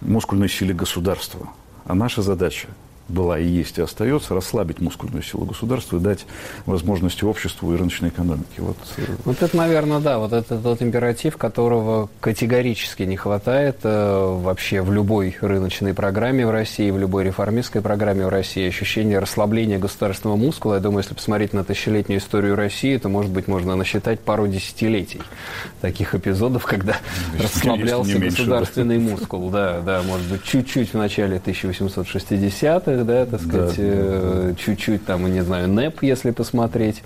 мускульной 0.00 0.48
силе 0.48 0.74
государства– 0.74 1.48
а 1.88 1.94
наша 1.94 2.22
задача 2.22 2.68
была 3.08 3.38
и 3.38 3.46
есть 3.46 3.78
и 3.78 3.82
остается 3.82 4.34
расслабить 4.34 4.80
мускульную 4.80 5.22
силу 5.22 5.44
государства 5.44 5.96
и 5.96 6.00
дать 6.00 6.26
возможности 6.66 7.24
обществу 7.24 7.72
и 7.72 7.76
рыночной 7.76 8.10
экономике. 8.10 8.46
Вот, 8.58 8.76
э, 8.96 9.02
вот 9.24 9.42
это, 9.42 9.56
наверное, 9.56 10.00
да, 10.00 10.18
вот 10.18 10.32
это 10.32 10.58
тот 10.58 10.82
императив, 10.82 11.36
которого 11.36 12.08
категорически 12.20 13.04
не 13.04 13.16
хватает 13.16 13.78
э, 13.82 14.38
вообще 14.42 14.82
в 14.82 14.92
любой 14.92 15.36
рыночной 15.40 15.94
программе 15.94 16.46
в 16.46 16.50
России, 16.50 16.90
в 16.90 16.98
любой 16.98 17.24
реформистской 17.24 17.80
программе 17.80 18.26
в 18.26 18.28
России. 18.28 18.68
Ощущение 18.68 19.18
расслабления 19.18 19.78
государственного 19.78 20.36
мускула. 20.36 20.74
Я 20.74 20.80
думаю, 20.80 21.02
если 21.02 21.14
посмотреть 21.14 21.52
на 21.52 21.64
тысячелетнюю 21.64 22.20
историю 22.20 22.56
России, 22.56 22.96
то, 22.96 23.08
может 23.08 23.30
быть, 23.30 23.48
можно 23.48 23.76
насчитать 23.76 24.20
пару 24.20 24.46
десятилетий 24.46 25.20
таких 25.80 26.14
эпизодов, 26.14 26.64
когда 26.66 26.96
расслаблялся 27.40 28.18
государственный 28.18 28.98
мускул. 28.98 29.50
Да, 29.50 29.80
да, 29.80 30.02
может 30.02 30.26
быть, 30.26 30.42
чуть-чуть 30.44 30.92
в 30.92 30.98
начале 30.98 31.40
1860-х, 31.44 32.97
их, 32.98 33.06
да, 33.06 33.26
так 33.26 33.40
сказать, 33.40 33.76
да, 33.76 33.82
э, 33.82 34.54
чуть-чуть 34.58 35.04
там, 35.04 35.32
не 35.32 35.42
знаю, 35.42 35.68
НЭП, 35.68 36.02
если 36.02 36.30
посмотреть 36.30 37.02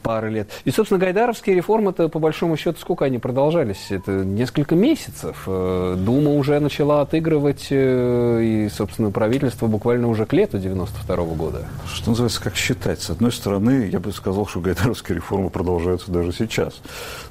пары 0.00 0.30
лет. 0.30 0.50
И, 0.64 0.70
собственно, 0.70 0.98
гайдаровские 0.98 1.56
реформы-то, 1.56 2.08
по 2.08 2.18
большому 2.18 2.56
счету, 2.56 2.78
сколько 2.80 3.04
они 3.04 3.18
продолжались? 3.18 3.86
Это 3.90 4.24
несколько 4.24 4.74
месяцев. 4.74 5.44
Э, 5.46 5.94
Дума 5.96 6.32
уже 6.32 6.58
начала 6.60 7.02
отыгрывать, 7.02 7.66
э, 7.70 8.40
и, 8.42 8.68
собственно, 8.70 9.10
правительство 9.10 9.66
буквально 9.66 10.08
уже 10.08 10.26
к 10.26 10.32
лету 10.32 10.58
92 10.58 11.16
-го 11.16 11.36
года. 11.36 11.68
Что 11.92 12.10
называется, 12.10 12.42
как 12.42 12.56
считать? 12.56 13.00
С 13.00 13.10
одной 13.10 13.32
стороны, 13.32 13.88
я 13.92 14.00
бы 14.00 14.12
сказал, 14.12 14.46
что 14.46 14.60
гайдаровские 14.60 15.16
реформы 15.16 15.50
продолжаются 15.50 16.10
даже 16.10 16.32
сейчас, 16.32 16.80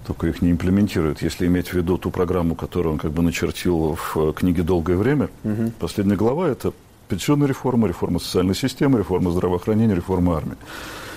только 0.05 0.27
их 0.27 0.41
не 0.41 0.51
имплементируют. 0.51 1.21
Если 1.21 1.47
иметь 1.47 1.69
в 1.69 1.73
виду 1.73 1.97
ту 1.97 2.11
программу, 2.11 2.55
которую 2.55 2.93
он 2.93 2.99
как 2.99 3.11
бы 3.11 3.21
начертил 3.21 3.97
в 3.97 4.33
книге 4.33 4.63
«Долгое 4.63 4.95
время», 4.95 5.29
угу. 5.43 5.71
последняя 5.79 6.15
глава– 6.15 6.49
это 6.49 6.73
пенсионная 7.09 7.47
реформа, 7.47 7.87
реформа 7.87 8.19
социальной 8.19 8.55
системы, 8.55 8.99
реформа 8.99 9.31
здравоохранения, 9.31 9.95
реформа 9.95 10.37
армии. 10.37 10.55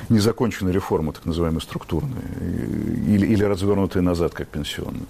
Незаконченная 0.09 0.73
реформа, 0.73 1.13
так 1.13 1.25
называемая 1.27 1.61
структурная, 1.61 2.25
или, 3.07 3.25
или 3.25 3.45
развернутая 3.45 4.03
назад, 4.03 4.35
как 4.35 4.49
пенсионная. 4.49 5.07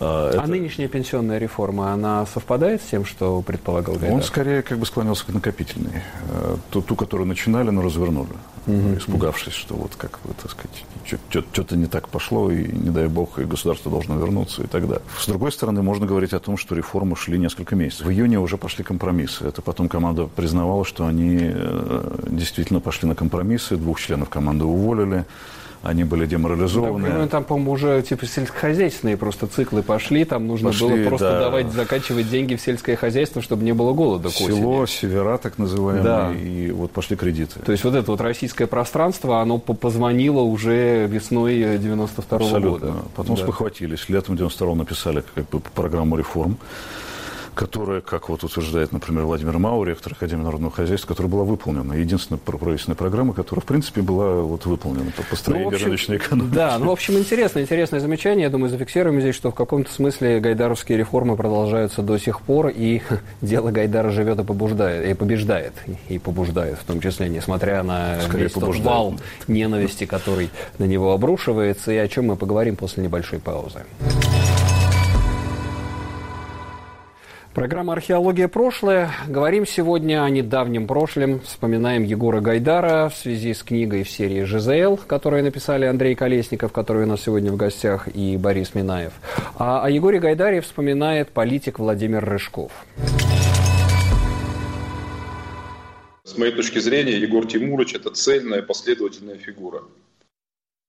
А, 0.00 0.28
а 0.28 0.30
это... 0.30 0.42
а 0.42 0.46
нынешняя 0.48 0.88
пенсионная 0.88 1.38
реформа, 1.38 1.92
она 1.92 2.26
совпадает 2.26 2.82
с 2.82 2.86
тем, 2.86 3.04
что 3.04 3.40
предполагал 3.42 3.94
Гайдар? 3.94 4.16
Он 4.16 4.22
скорее 4.22 4.62
как 4.62 4.78
бы 4.78 4.86
склонялся 4.86 5.24
к 5.24 5.28
накопительной. 5.28 6.02
Э, 6.30 6.56
ту, 6.70 6.82
ту 6.82 6.96
которую 6.96 7.28
начинали, 7.28 7.70
но 7.70 7.82
развернули, 7.82 8.30
угу. 8.66 8.98
испугавшись, 8.98 9.52
что 9.52 9.74
вот 9.74 9.92
как 9.96 10.20
бы, 10.24 10.34
так 10.34 10.50
сказать, 10.50 10.84
что-то 11.30 11.76
не 11.76 11.86
так 11.86 12.08
пошло, 12.08 12.50
и 12.50 12.66
не 12.72 12.90
дай 12.90 13.08
бог, 13.08 13.38
и 13.38 13.44
государство 13.44 13.90
должно 13.90 14.16
вернуться, 14.16 14.62
и 14.62 14.66
так 14.66 14.86
далее. 14.86 15.04
С 15.18 15.26
другой 15.26 15.52
стороны, 15.52 15.82
можно 15.82 16.06
говорить 16.06 16.32
о 16.32 16.40
том, 16.40 16.56
что 16.56 16.74
реформы 16.74 17.16
шли 17.16 17.38
несколько 17.38 17.76
месяцев. 17.76 18.06
В 18.06 18.10
июне 18.10 18.38
уже 18.38 18.56
пошли 18.56 18.84
компромиссы. 18.84 19.44
Это 19.44 19.62
потом 19.62 19.88
команда 19.88 20.26
признавала, 20.26 20.84
что 20.84 21.06
они 21.06 21.38
э, 21.40 22.18
действительно 22.28 22.80
пошли 22.80 23.08
на 23.08 23.14
компромиссы, 23.14 23.76
двух 23.76 24.00
членов 24.00 24.28
команды 24.28 24.64
уволили 24.64 25.24
они 25.84 26.04
были 26.04 26.24
деморализованы. 26.26 27.08
Да, 27.08 27.18
ну, 27.18 27.28
там, 27.28 27.44
по-моему, 27.44 27.72
уже 27.72 28.02
типа 28.02 28.26
сельскохозяйственные 28.26 29.16
просто 29.16 29.46
циклы 29.46 29.82
пошли, 29.82 30.24
там 30.24 30.46
нужно 30.46 30.70
пошли, 30.70 30.88
было 30.88 31.08
просто 31.08 31.30
да. 31.30 31.40
давать, 31.40 31.72
закачивать 31.72 32.30
деньги 32.30 32.56
в 32.56 32.60
сельское 32.60 32.96
хозяйство, 32.96 33.42
чтобы 33.42 33.64
не 33.64 33.72
было 33.72 33.92
голода 33.92 34.30
к 34.30 34.32
Село, 34.32 34.86
севера, 34.86 35.36
так 35.36 35.58
называемые, 35.58 36.02
да. 36.02 36.32
и 36.32 36.70
вот 36.70 36.90
пошли 36.90 37.16
кредиты. 37.16 37.60
То 37.60 37.72
есть 37.72 37.84
вот 37.84 37.94
это 37.94 38.10
вот 38.10 38.20
российское 38.22 38.66
пространство, 38.66 39.40
оно 39.40 39.58
позвонило 39.58 40.40
уже 40.40 41.06
весной 41.06 41.78
92 41.78 42.38
-го 42.38 42.60
года. 42.60 42.92
Потом 43.14 43.36
да. 43.36 43.42
спохватились, 43.42 44.08
летом 44.08 44.36
92 44.36 44.74
написали 44.74 45.22
как 45.34 45.48
бы 45.50 45.60
программу 45.74 46.16
реформ. 46.16 46.56
Которая, 47.54 48.00
как 48.00 48.28
вот 48.28 48.44
утверждает, 48.44 48.92
например, 48.92 49.24
Владимир 49.24 49.58
Мау, 49.58 49.84
ректор 49.84 50.12
Академии 50.12 50.42
народного 50.42 50.72
хозяйства, 50.72 51.08
которая 51.08 51.30
была 51.30 51.44
выполнена. 51.44 51.94
Единственная 51.94 52.38
правительственная 52.38 52.96
программа, 52.96 53.32
которая, 53.32 53.62
в 53.62 53.66
принципе, 53.66 54.02
была 54.02 54.42
вот 54.42 54.66
выполнена 54.66 55.10
по 55.12 55.22
построению 55.22 55.70
ну, 55.70 55.74
общем, 55.74 55.86
рыночной 55.86 56.16
экономики. 56.16 56.54
Да, 56.54 56.78
ну, 56.78 56.86
в 56.86 56.90
общем, 56.90 57.14
интересное, 57.14 57.62
интересное 57.62 58.00
замечание. 58.00 58.44
Я 58.44 58.50
думаю, 58.50 58.70
зафиксируем 58.70 59.20
здесь, 59.20 59.34
что 59.34 59.50
в 59.50 59.54
каком-то 59.54 59.92
смысле 59.92 60.40
гайдаровские 60.40 60.98
реформы 60.98 61.36
продолжаются 61.36 62.02
до 62.02 62.18
сих 62.18 62.40
пор, 62.40 62.68
и 62.68 63.02
дело 63.40 63.70
Гайдара 63.70 64.10
живет 64.10 64.40
и 64.40 64.44
побуждает, 64.44 65.08
и 65.08 65.14
побеждает, 65.14 65.72
и 66.08 66.18
побуждает, 66.18 66.78
в 66.78 66.84
том 66.84 67.00
числе, 67.00 67.28
несмотря 67.28 67.82
на 67.82 68.20
Скорее 68.22 68.44
весь 68.44 68.52
тот 68.52 68.76
вал 68.78 69.14
ненависти, 69.48 70.06
который 70.06 70.50
на 70.78 70.84
него 70.84 71.12
обрушивается, 71.12 71.92
и 71.92 71.96
о 71.96 72.08
чем 72.08 72.26
мы 72.26 72.36
поговорим 72.36 72.76
после 72.76 73.04
небольшой 73.04 73.38
паузы. 73.38 73.84
Программа 77.54 77.92
«Археология. 77.92 78.48
Прошлое». 78.48 79.12
Говорим 79.28 79.64
сегодня 79.64 80.24
о 80.24 80.28
недавнем 80.28 80.88
прошлом. 80.88 81.38
Вспоминаем 81.38 82.02
Егора 82.02 82.40
Гайдара 82.40 83.08
в 83.08 83.16
связи 83.16 83.54
с 83.54 83.62
книгой 83.62 84.02
в 84.02 84.10
серии 84.10 84.42
«ЖЗЛ», 84.42 84.96
которую 85.06 85.44
написали 85.44 85.84
Андрей 85.84 86.16
Колесников, 86.16 86.72
который 86.72 87.04
у 87.04 87.06
нас 87.06 87.20
сегодня 87.22 87.52
в 87.52 87.56
гостях, 87.56 88.08
и 88.12 88.36
Борис 88.36 88.74
Минаев. 88.74 89.12
А 89.56 89.84
о 89.84 89.88
Егоре 89.88 90.18
Гайдаре 90.18 90.62
вспоминает 90.62 91.30
политик 91.30 91.78
Владимир 91.78 92.24
Рыжков. 92.24 92.72
С 96.24 96.36
моей 96.36 96.52
точки 96.52 96.80
зрения, 96.80 97.16
Егор 97.16 97.46
Тимурович– 97.46 97.94
это 97.94 98.10
цельная, 98.10 98.62
последовательная 98.62 99.36
фигура. 99.36 99.82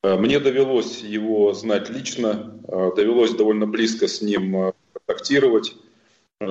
Мне 0.02 0.40
довелось 0.40 1.02
его 1.02 1.54
знать 1.54 1.92
лично, 1.92 2.56
довелось 2.68 3.36
довольно 3.36 3.68
близко 3.68 4.08
с 4.08 4.24
ним 4.24 4.74
контактировать 4.94 5.76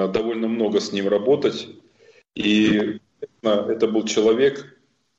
довольно 0.09 0.49
много 0.49 0.81
с 0.81 0.93
ним 0.93 1.09
работать. 1.09 1.69
И 2.35 3.01
это 3.43 3.89
был 3.89 4.05
человек 4.05 4.79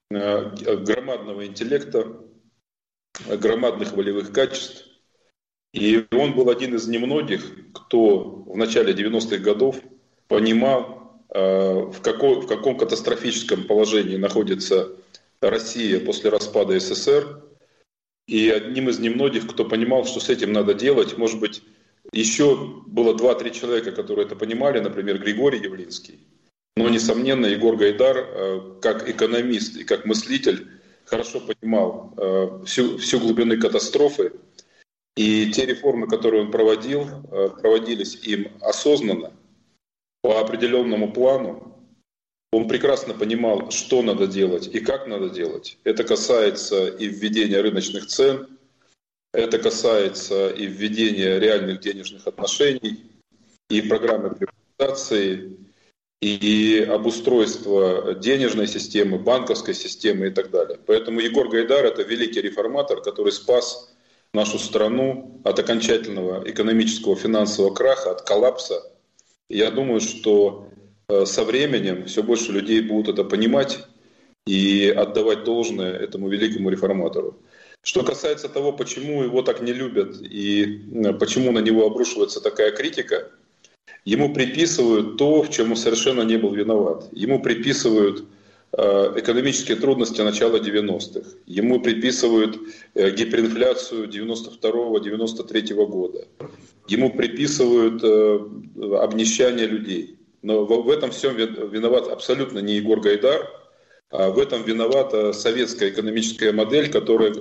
э, 0.10 0.76
громадного 0.78 1.46
интеллекта, 1.46 2.20
громадных 3.28 3.94
волевых 3.94 4.32
качеств. 4.32 4.86
И 5.74 6.06
он 6.12 6.34
был 6.34 6.50
один 6.50 6.76
из 6.76 6.88
немногих, 6.88 7.72
кто 7.74 8.44
в 8.46 8.56
начале 8.56 8.94
90-х 8.94 9.38
годов 9.38 9.82
понимал, 10.28 11.22
э, 11.30 11.74
в, 11.92 12.02
какой, 12.02 12.42
в 12.42 12.48
каком 12.48 12.78
катастрофическом 12.78 13.66
положении 13.66 14.16
находится 14.16 14.90
Россия 15.42 16.00
после 16.00 16.30
распада 16.30 16.80
СССР. 16.80 17.44
И 18.28 18.50
одним 18.50 18.90
из 18.90 19.00
немногих, 19.00 19.48
кто 19.48 19.66
понимал, 19.66 20.06
что 20.06 20.20
с 20.20 20.30
этим 20.30 20.52
надо 20.52 20.74
делать, 20.74 21.18
может 21.18 21.40
быть, 21.40 21.62
еще 22.20 22.56
было 22.88 23.14
два-три 23.14 23.52
человека, 23.52 23.92
которые 23.92 24.26
это 24.26 24.36
понимали, 24.36 24.80
например, 24.80 25.20
Григорий 25.20 25.60
Явлинский. 25.60 26.20
Но, 26.78 26.90
несомненно, 26.90 27.46
Егор 27.46 27.76
Гайдар, 27.76 28.18
э, 28.18 28.62
как 28.82 29.10
экономист 29.10 29.78
и 29.78 29.84
как 29.84 30.06
мыслитель, 30.06 30.68
хорошо 31.06 31.42
понимал 31.42 32.14
э, 32.18 32.64
всю, 32.66 32.98
всю 32.98 33.20
глубину 33.20 33.60
катастрофы. 33.60 34.34
И 35.18 35.52
те 35.52 35.66
реформы, 35.66 36.08
которые 36.08 36.44
он 36.44 36.52
проводил, 36.52 37.06
э, 37.32 37.50
проводились 37.62 38.16
им 38.24 38.52
осознанно, 38.62 39.34
по 40.22 40.40
определенному 40.40 41.12
плану. 41.12 41.86
Он 42.52 42.68
прекрасно 42.68 43.14
понимал, 43.14 43.72
что 43.72 44.02
надо 44.02 44.28
делать 44.28 44.68
и 44.68 44.80
как 44.80 45.08
надо 45.08 45.30
делать. 45.30 45.78
Это 45.84 46.04
касается 46.04 46.88
и 46.88 47.08
введения 47.08 47.62
рыночных 47.62 48.08
цен– 48.08 48.48
это 49.36 49.60
касается 49.60 50.50
и 50.50 50.66
введения 50.66 51.40
реальных 51.40 51.82
денежных 51.82 52.28
отношений, 52.28 53.04
и 53.70 53.82
программы 53.82 54.36
приватизации, 54.36 55.58
и 56.22 56.88
обустройства 56.90 58.16
денежной 58.16 58.68
системы, 58.68 59.20
банковской 59.20 59.74
системы 59.74 60.28
и 60.28 60.30
так 60.32 60.50
далее. 60.50 60.80
Поэтому 60.86 61.20
Егор 61.20 61.50
Гайдар– 61.50 61.86
это 61.86 62.02
великий 62.04 62.42
реформатор, 62.42 63.02
который 63.02 63.32
спас 63.32 63.94
нашу 64.34 64.58
страну 64.60 65.42
от 65.44 65.60
окончательного 65.60 66.50
экономического 66.50 67.16
финансового 67.16 67.74
краха, 67.74 68.12
от 68.12 68.22
коллапса. 68.22 68.82
Я 69.50 69.72
думаю, 69.72 70.02
что 70.02 70.70
э, 71.08 71.26
со 71.26 71.44
временем 71.44 72.06
все 72.06 72.24
больше 72.24 72.52
людей 72.52 72.82
будут 72.82 73.14
это 73.14 73.24
понимать 73.24 73.80
и 74.48 74.94
отдавать 74.96 75.44
должное 75.44 75.94
этому 75.94 76.30
великому 76.30 76.70
реформатору. 76.70 77.40
Что 77.86 78.04
касается 78.04 78.50
того, 78.50 78.74
почему 78.74 79.22
его 79.22 79.44
так 79.44 79.62
не 79.62 79.72
любят 79.72 80.20
и 80.20 80.82
э, 80.92 81.14
почему 81.14 81.52
на 81.52 81.60
него 81.60 81.86
обрушивается 81.86 82.42
такая 82.42 82.72
критика, 82.72 83.30
ему 84.06 84.34
приписывают 84.34 85.18
то, 85.18 85.44
в 85.44 85.52
чем 85.52 85.70
он 85.70 85.78
совершенно 85.78 86.24
не 86.24 86.38
был 86.38 86.52
виноват. 86.52 87.08
Ему 87.12 87.40
приписывают 87.44 88.26
э, 88.72 89.14
экономические 89.18 89.78
трудности 89.78 90.20
начала 90.22 90.58
90-х. 90.58 91.30
Ему 91.46 91.80
приписывают 91.80 92.58
э, 92.96 93.12
гиперинфляцию 93.12 94.10
92-93 94.10 95.86
года. 95.86 96.28
Ему 96.88 97.12
приписывают 97.12 98.04
обнищание 99.00 99.68
людей. 99.68 100.18
Но 100.42 100.66
в 100.66 100.90
этом 100.90 101.12
всем 101.12 101.36
виноват 101.36 102.08
абсолютно 102.08 102.60
не 102.60 102.78
Егор 102.78 103.00
Гайдар, 103.00 103.48
а 104.10 104.32
в 104.32 104.40
этом 104.40 104.64
виновата 104.64 105.34
советская 105.34 105.90
экономическая 105.90 106.52
модель, 106.52 106.92
которая 106.92 107.32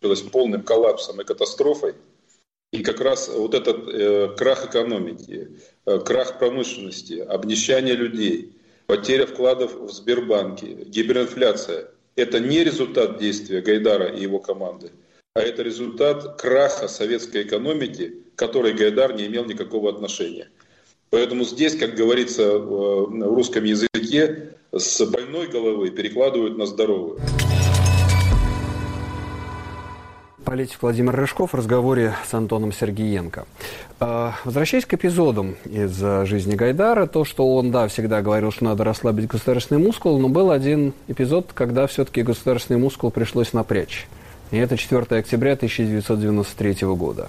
закончилась 0.00 0.30
полным 0.30 0.62
коллапсом 0.62 1.20
и 1.20 1.24
катастрофой. 1.24 1.94
И 2.72 2.82
как 2.82 3.00
раз 3.00 3.28
вот 3.28 3.54
этот 3.54 3.88
э, 3.88 4.34
крах 4.36 4.66
экономики, 4.66 5.48
э, 5.86 5.98
крах 6.00 6.38
промышленности, 6.38 7.14
обнищание 7.14 7.94
людей, 7.94 8.52
потеря 8.86 9.26
вкладов 9.26 9.74
в 9.74 9.90
Сбербанке, 9.90 10.66
гиперинфляция– 10.84 11.88
это 12.16 12.40
не 12.40 12.64
результат 12.64 13.18
действия 13.18 13.62
Гайдара 13.62 14.08
и 14.08 14.20
его 14.20 14.38
команды, 14.38 14.90
а 15.34 15.40
это 15.40 15.62
результат 15.62 16.38
краха 16.38 16.88
советской 16.88 17.44
экономики, 17.44 18.16
к 18.34 18.38
которой 18.38 18.74
Гайдар 18.74 19.14
не 19.14 19.26
имел 19.26 19.46
никакого 19.46 19.88
отношения. 19.88 20.48
Поэтому 21.10 21.44
здесь, 21.44 21.74
как 21.74 21.94
говорится 21.94 22.42
э, 22.42 22.58
в 22.58 23.34
русском 23.34 23.64
языке, 23.64 24.50
с 24.72 25.06
больной 25.06 25.46
головы 25.46 25.90
перекладывают 25.90 26.58
на 26.58 26.66
здоровую. 26.66 27.18
Политик 30.48 30.78
Владимир 30.80 31.14
Рыжков 31.14 31.52
в 31.52 31.56
разговоре 31.56 32.14
с 32.26 32.32
Антоном 32.32 32.72
Сергеенко. 32.72 33.44
А, 34.00 34.32
возвращаясь 34.46 34.86
к 34.86 34.94
эпизодам 34.94 35.56
из 35.66 35.94
жизни 36.26 36.54
Гайдара, 36.54 37.06
то, 37.06 37.26
что 37.26 37.54
он, 37.54 37.70
да, 37.70 37.86
всегда 37.88 38.22
говорил, 38.22 38.50
что 38.50 38.64
надо 38.64 38.82
расслабить 38.82 39.26
государственный 39.26 39.78
мускул, 39.78 40.18
но 40.18 40.30
был 40.30 40.50
один 40.50 40.94
эпизод, 41.06 41.50
когда 41.52 41.86
все-таки 41.86 42.22
государственный 42.22 42.80
мускул 42.80 43.10
пришлось 43.10 43.52
напрячь. 43.52 44.08
И 44.50 44.56
это 44.56 44.76
4 44.76 45.02
октября 45.18 45.52
1993 45.52 46.86
года. 46.94 47.28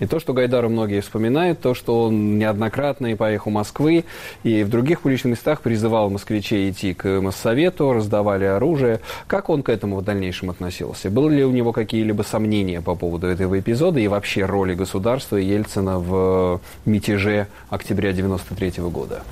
И 0.00 0.06
то, 0.06 0.18
что 0.18 0.32
Гайдару 0.32 0.68
многие 0.68 1.00
вспоминают, 1.00 1.60
то, 1.60 1.74
что 1.74 2.04
он 2.04 2.38
неоднократно 2.38 3.06
и 3.06 3.14
по 3.14 3.30
эху 3.30 3.50
Москвы, 3.50 4.04
и 4.42 4.64
в 4.64 4.68
других 4.68 5.02
публичных 5.02 5.32
местах 5.32 5.60
призывал 5.60 6.10
москвичей 6.10 6.70
идти 6.70 6.92
к 6.92 7.20
Моссовету, 7.20 7.92
раздавали 7.92 8.44
оружие. 8.44 9.00
Как 9.28 9.48
он 9.48 9.62
к 9.62 9.68
этому 9.68 9.96
в 9.96 10.04
дальнейшем 10.04 10.50
относился? 10.50 11.08
Были 11.08 11.36
ли 11.36 11.44
у 11.44 11.52
него 11.52 11.72
какие-либо 11.72 12.22
сомнения 12.22 12.80
по 12.80 12.96
поводу 12.96 13.28
этого 13.28 13.58
эпизода 13.60 14.00
и 14.00 14.08
вообще 14.08 14.44
роли 14.44 14.74
государства 14.74 15.36
и 15.36 15.46
Ельцина 15.46 16.00
в 16.00 16.60
мятеже 16.84 17.46
октября 17.70 18.10
1993 18.10 18.82
года? 18.84 19.22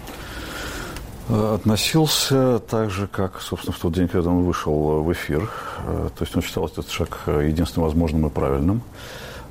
Относился 1.28 2.58
так 2.58 2.90
же, 2.90 3.06
как, 3.06 3.40
собственно, 3.40 3.74
в 3.74 3.78
тот 3.78 3.94
день, 3.94 4.08
когда 4.08 4.28
он 4.28 4.44
вышел 4.44 5.02
в 5.02 5.10
эфир. 5.12 5.48
Э, 5.86 6.10
то 6.14 6.24
есть 6.24 6.36
он 6.36 6.42
считал 6.42 6.66
этот 6.66 6.90
шаг 6.90 7.18
единственным 7.26 7.86
возможным 7.86 8.26
и 8.26 8.30
правильным. 8.30 8.82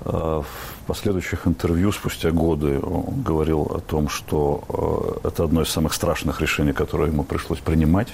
Э, 0.05 0.43
в 0.43 0.85
последующих 0.85 1.47
интервью 1.47 1.91
спустя 1.91 2.29
годы 2.29 2.79
он 2.79 3.23
говорил 3.23 3.63
о 3.63 3.79
том, 3.79 4.07
что 4.07 5.19
э, 5.23 5.29
это 5.29 5.45
одно 5.45 5.63
из 5.63 5.69
самых 5.69 5.95
страшных 5.95 6.41
решений, 6.41 6.73
которое 6.73 7.09
ему 7.09 7.23
пришлось 7.23 7.59
принимать. 7.59 8.09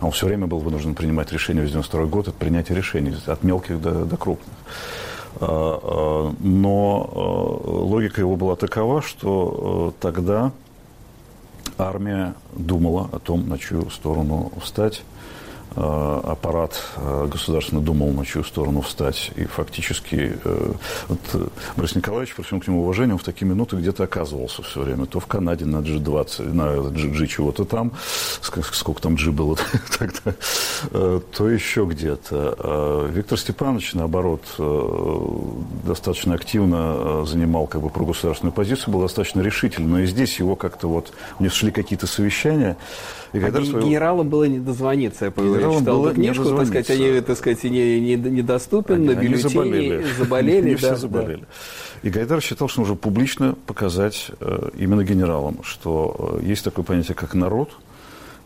Он 0.00 0.10
все 0.10 0.24
время 0.26 0.46
был 0.46 0.60
вынужден 0.60 0.94
принимать 0.94 1.32
решения 1.32 1.60
в 1.60 1.66
92 1.66 2.06
год, 2.06 2.28
это 2.28 2.38
принятие 2.38 2.78
решений 2.78 3.14
от 3.26 3.42
мелких 3.42 3.80
до, 3.80 4.06
до 4.06 4.16
крупных. 4.16 4.54
Но 5.40 6.40
логика 7.64 8.20
его 8.20 8.36
была 8.36 8.56
такова, 8.56 9.00
что 9.00 9.94
тогда 10.00 10.52
армия 11.88 12.34
думала 12.56 13.08
о 13.12 13.18
том, 13.18 13.48
на 13.48 13.58
чью 13.58 13.90
сторону 13.90 14.52
встать. 14.60 15.02
Э, 15.74 16.20
аппарат 16.24 16.82
э, 16.96 17.28
государственный 17.30 17.82
думал, 17.82 18.12
на 18.12 18.26
чью 18.26 18.44
сторону 18.44 18.82
встать. 18.82 19.30
И 19.36 19.44
фактически 19.44 20.38
э, 20.44 20.72
вот, 21.08 21.50
Борис 21.76 21.94
Николаевич, 21.94 22.34
при 22.34 22.42
всем 22.42 22.60
к 22.60 22.68
нему 22.68 22.82
уважению, 22.82 23.16
в 23.16 23.24
такие 23.24 23.48
минуты 23.48 23.76
где-то 23.76 24.04
оказывался 24.04 24.62
все 24.62 24.82
время. 24.82 25.06
То 25.06 25.18
в 25.18 25.26
Канаде 25.26 25.64
на 25.64 25.78
G20, 25.78 26.52
на 26.52 26.90
G, 26.90 27.26
чего-то 27.26 27.64
там, 27.64 27.92
сколько 28.42 29.00
там 29.00 29.14
G 29.14 29.30
было 29.30 29.56
тогда, 29.98 30.34
то 30.90 31.48
еще 31.48 31.86
где-то. 31.86 33.08
Виктор 33.10 33.38
Степанович, 33.38 33.94
наоборот, 33.94 34.42
достаточно 35.84 36.34
активно 36.34 37.24
занимал 37.24 37.66
как 37.66 37.80
бы 37.80 37.88
прогосударственную 37.88 38.52
позицию, 38.52 38.92
был 38.92 39.00
достаточно 39.00 39.40
решительный. 39.40 39.88
Но 39.88 40.00
и 40.00 40.06
здесь 40.06 40.38
его 40.38 40.54
как-то 40.56 40.88
вот, 40.88 41.12
у 41.38 41.42
них 41.42 41.52
шли 41.52 41.70
какие-то 41.70 42.06
совещания. 42.06 42.76
И 43.32 43.38
а 43.38 43.50
своего... 43.50 43.80
генералам 43.80 44.28
было 44.28 44.44
не 44.44 44.58
дозвониться, 44.58 45.26
я 45.26 45.30
понял 45.30 45.61
я 45.62 45.78
читал 45.78 46.00
было 46.00 46.14
книжку, 46.14 46.44
так 46.44 46.66
сказать, 46.66 46.90
они, 46.90 47.20
так 47.20 47.36
сказать, 47.36 47.64
не, 47.64 48.00
не, 48.00 48.16
недоступен, 48.16 48.94
они, 48.94 49.06
на 49.06 49.14
бюллетени 49.14 49.48
заболели. 49.48 50.06
заболели. 50.18 50.66
Они 50.66 50.74
все 50.74 50.96
заболели. 50.96 51.44
И 52.02 52.10
Гайдар 52.10 52.40
считал, 52.40 52.68
что 52.68 52.80
нужно 52.80 52.96
публично 52.96 53.56
показать 53.66 54.30
э, 54.40 54.70
именно 54.76 55.04
генералам, 55.04 55.58
что 55.62 56.38
э, 56.40 56.46
есть 56.46 56.64
такое 56.64 56.84
понятие, 56.84 57.14
как 57.14 57.34
народ, 57.34 57.70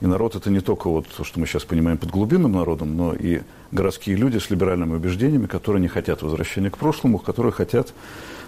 и 0.00 0.07
народ 0.07 0.35
это 0.37 0.50
не 0.50 0.61
только 0.61 0.88
вот 0.90 1.07
то, 1.09 1.24
что 1.24 1.40
мы 1.40 1.46
сейчас 1.46 1.64
понимаем 1.64 1.96
под 1.96 2.11
глубинным 2.11 2.52
народом, 2.52 2.96
но 2.96 3.14
и 3.14 3.40
городские 3.72 4.16
люди 4.16 4.38
с 4.38 4.50
либеральными 4.50 4.94
убеждениями, 4.94 5.46
которые 5.46 5.81
не 5.81 5.88
хотят 5.88 6.22
возвращения 6.22 6.70
к 6.70 6.76
прошлому, 6.76 7.18
которые 7.18 7.52
хотят, 7.52 7.94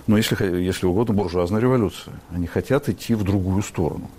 ну, 0.07 0.17
если, 0.17 0.63
если 0.63 0.87
угодно, 0.87 1.15
буржуазной 1.15 1.61
революции. 1.61 2.13
Они 2.31 2.47
хотят 2.47 2.89
идти 2.89 3.15
в 3.15 3.25
другую 3.25 3.63
сторону. 3.63 4.11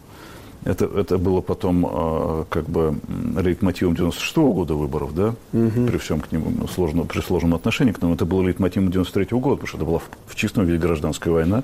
Это, 0.65 0.85
это 0.85 1.17
было 1.17 1.41
потом 1.41 1.85
э, 1.85 2.45
как 2.49 2.69
бы 2.69 2.95
лейтмотивом 3.41 3.95
96 3.95 4.37
-го 4.37 4.53
года 4.53 4.73
выборов, 4.73 5.15
да, 5.15 5.35
угу. 5.53 5.87
при 5.87 5.97
всем 5.97 6.19
к 6.19 6.31
нему 6.31 6.67
сложном, 6.67 7.07
при 7.07 7.21
сложном 7.21 7.55
отношении 7.55 7.93
к 7.93 8.01
нам. 8.01 8.13
Это 8.13 8.25
было 8.25 8.41
лейтмотивом 8.41 8.91
93 8.91 9.23
-го 9.25 9.39
года, 9.39 9.55
потому 9.55 9.67
что 9.67 9.77
это 9.77 9.85
была 9.85 9.99
в, 9.99 10.09
в 10.27 10.35
чистом 10.35 10.65
виде 10.65 10.77
гражданская 10.77 11.33
война 11.33 11.63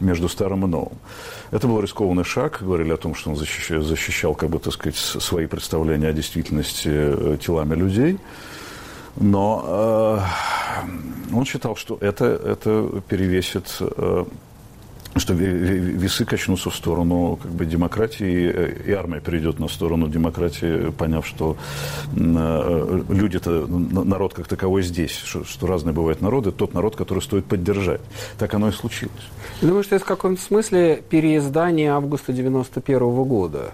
между 0.00 0.28
старым 0.28 0.64
и 0.64 0.68
новым. 0.68 0.98
Это 1.50 1.66
был 1.66 1.80
рискованный 1.80 2.24
шаг, 2.24 2.58
говорили 2.60 2.92
о 2.92 2.96
том, 2.96 3.14
что 3.14 3.30
он 3.30 3.36
защищал, 3.36 3.82
защищал 3.82 4.34
как 4.34 4.50
бы, 4.50 4.58
так 4.58 4.72
сказать, 4.72 4.96
свои 4.96 5.46
представления 5.46 6.08
о 6.08 6.12
действительности 6.12 6.90
э, 6.92 7.38
телами 7.44 7.74
людей. 7.74 8.18
Но 9.16 9.64
э, 9.66 11.34
он 11.34 11.44
считал, 11.46 11.76
что 11.76 11.96
это, 12.00 12.24
это 12.24 13.02
перевесит 13.08 13.76
э, 13.80 14.24
что 15.18 15.34
весы 15.34 16.24
качнутся 16.24 16.70
в 16.70 16.76
сторону 16.76 17.38
как 17.42 17.50
бы, 17.50 17.64
демократии, 17.66 18.72
и 18.86 18.92
армия 18.92 19.20
перейдет 19.20 19.58
на 19.58 19.68
сторону 19.68 20.08
демократии, 20.08 20.90
поняв, 20.90 21.26
что 21.26 21.56
э, 22.14 23.02
люди-то, 23.08 23.66
народ 23.66 24.34
как 24.34 24.48
таковой 24.48 24.82
здесь, 24.82 25.12
что, 25.12 25.44
что 25.44 25.66
разные 25.66 25.92
бывают 25.92 26.20
народы, 26.20 26.52
тот 26.52 26.74
народ, 26.74 26.96
который 26.96 27.20
стоит 27.20 27.44
поддержать. 27.46 28.00
Так 28.38 28.54
оно 28.54 28.68
и 28.68 28.72
случилось. 28.72 29.12
Думаю, 29.60 29.82
что 29.84 29.96
это 29.96 30.04
в 30.04 30.08
каком-то 30.08 30.42
смысле 30.42 31.02
переиздание 31.08 31.92
августа 31.92 32.32
91 32.32 32.98
-го 32.98 33.24
года 33.24 33.72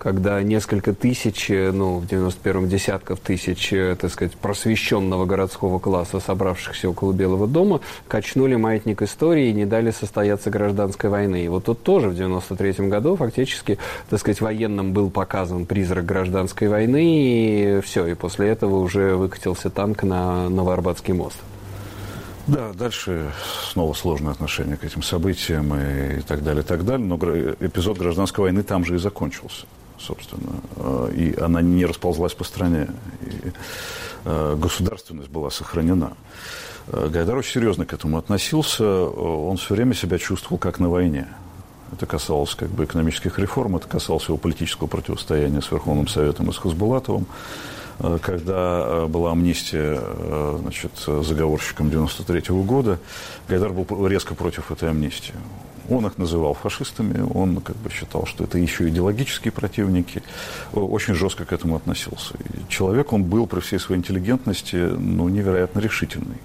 когда 0.00 0.42
несколько 0.42 0.94
тысяч, 0.94 1.50
ну, 1.50 1.98
в 1.98 2.06
91-м 2.06 2.68
десятков 2.68 3.20
тысяч, 3.20 3.70
э, 3.70 3.94
так 4.00 4.10
сказать, 4.10 4.32
просвещенного 4.32 5.26
городского 5.26 5.78
класса, 5.78 6.20
собравшихся 6.20 6.88
около 6.88 7.12
Белого 7.12 7.46
дома, 7.46 7.80
качнули 8.08 8.56
маятник 8.56 9.02
истории 9.02 9.48
и 9.48 9.52
не 9.52 9.66
дали 9.66 9.90
состояться 9.90 10.48
гражданской 10.48 11.10
войны. 11.10 11.44
И 11.44 11.48
вот 11.48 11.66
тут 11.66 11.82
тоже 11.82 12.08
в 12.08 12.14
93-м 12.14 12.88
году 12.88 13.14
фактически, 13.14 13.78
так 14.08 14.18
сказать, 14.18 14.40
военным 14.40 14.94
был 14.94 15.10
показан 15.10 15.66
призрак 15.66 16.06
гражданской 16.06 16.68
войны, 16.68 17.04
и 17.04 17.80
все, 17.82 18.06
и 18.06 18.14
после 18.14 18.48
этого 18.48 18.76
уже 18.76 19.16
выкатился 19.16 19.68
танк 19.68 20.02
на 20.02 20.48
Новоарбатский 20.48 21.12
мост. 21.12 21.36
Да, 22.46 22.72
дальше 22.72 23.26
снова 23.70 23.92
сложное 23.92 24.32
отношение 24.32 24.78
к 24.78 24.84
этим 24.84 25.02
событиям 25.02 25.74
и 25.74 26.22
так 26.22 26.42
далее, 26.42 26.62
и 26.62 26.66
так 26.66 26.86
далее. 26.86 27.06
Но 27.06 27.16
эпизод 27.16 27.98
гражданской 27.98 28.44
войны 28.44 28.62
там 28.62 28.86
же 28.86 28.94
и 28.94 28.98
закончился 28.98 29.66
собственно, 30.00 30.60
э, 30.76 31.12
и 31.14 31.40
она 31.40 31.60
не 31.62 31.84
расползлась 31.84 32.34
по 32.34 32.44
стране, 32.44 32.88
и 33.22 33.52
э, 34.24 34.56
государственность 34.56 35.30
была 35.30 35.50
сохранена. 35.50 36.12
Э, 36.88 37.08
Гайдар 37.08 37.36
очень 37.36 37.52
серьезно 37.52 37.86
к 37.86 37.92
этому 37.92 38.18
относился, 38.18 38.84
он 38.84 39.56
все 39.56 39.74
время 39.74 39.94
себя 39.94 40.18
чувствовал 40.18 40.58
как 40.58 40.78
на 40.78 40.88
войне. 40.88 41.28
Это 41.92 42.06
касалось 42.06 42.54
как 42.54 42.70
бы 42.70 42.84
экономических 42.84 43.38
реформ, 43.38 43.76
это 43.76 43.88
касалось 43.88 44.28
его 44.28 44.36
политического 44.36 44.86
противостояния 44.86 45.60
с 45.60 45.70
Верховным 45.70 46.08
Советом 46.08 46.48
и 46.48 46.52
с 46.52 46.58
Хасбулатовым. 46.58 47.26
Когда 48.22 49.06
была 49.08 49.32
амнистия 49.32 50.00
значит, 50.60 50.92
заговорщиком 51.04 51.90
93 51.90 52.40
-го 52.40 52.62
года, 52.64 52.98
Гайдар 53.48 53.72
был 53.72 54.06
резко 54.06 54.34
против 54.34 54.70
этой 54.70 54.88
амнистии. 54.88 55.34
Он 55.90 56.06
их 56.06 56.18
называл 56.18 56.54
фашистами, 56.54 57.20
он 57.34 57.60
как 57.60 57.76
бы 57.76 57.90
считал, 57.90 58.26
что 58.26 58.44
это 58.44 58.58
еще 58.58 58.88
идеологические 58.88 59.52
противники, 59.52 60.22
очень 60.72 61.14
жестко 61.14 61.44
к 61.44 61.52
этому 61.52 61.76
относился. 61.76 62.34
И 62.38 62.68
человек, 62.68 63.12
он 63.12 63.24
был 63.24 63.46
при 63.46 63.60
всей 63.60 63.78
своей 63.78 63.98
интеллигентности, 63.98 64.76
ну, 64.76 65.28
невероятно 65.28 65.80
решительный. 65.80 66.38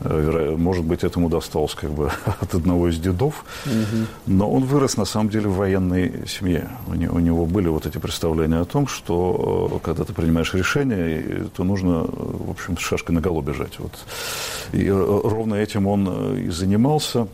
Э, 0.00 0.54
может 0.58 0.84
быть, 0.84 1.04
этому 1.04 1.28
досталось 1.28 1.74
как 1.74 1.90
бы 1.90 2.10
от 2.40 2.54
одного 2.54 2.88
из 2.88 2.98
дедов, 2.98 3.44
угу. 3.64 4.06
но 4.26 4.50
он 4.50 4.64
вырос 4.64 4.96
на 4.96 5.04
самом 5.04 5.30
деле 5.30 5.48
в 5.48 5.56
военной 5.56 6.26
семье. 6.26 6.68
У 6.86 7.18
него, 7.18 7.46
были 7.46 7.68
вот 7.68 7.86
эти 7.86 7.98
представления 7.98 8.60
о 8.60 8.64
том, 8.64 8.86
что 8.86 9.70
э, 9.72 9.84
когда 9.84 10.04
ты 10.04 10.12
принимаешь 10.12 10.54
решение, 10.54 11.48
то 11.56 11.64
нужно, 11.64 12.04
в 12.08 12.50
общем, 12.50 12.76
шашкой 12.78 13.14
на 13.14 13.20
голову 13.20 13.42
бежать. 13.42 13.78
Вот. 13.78 13.92
И 14.72 14.84
э, 14.86 14.92
ровно 14.92 15.54
этим 15.54 15.86
он 15.86 16.36
и 16.36 16.50
занимался 16.50 17.26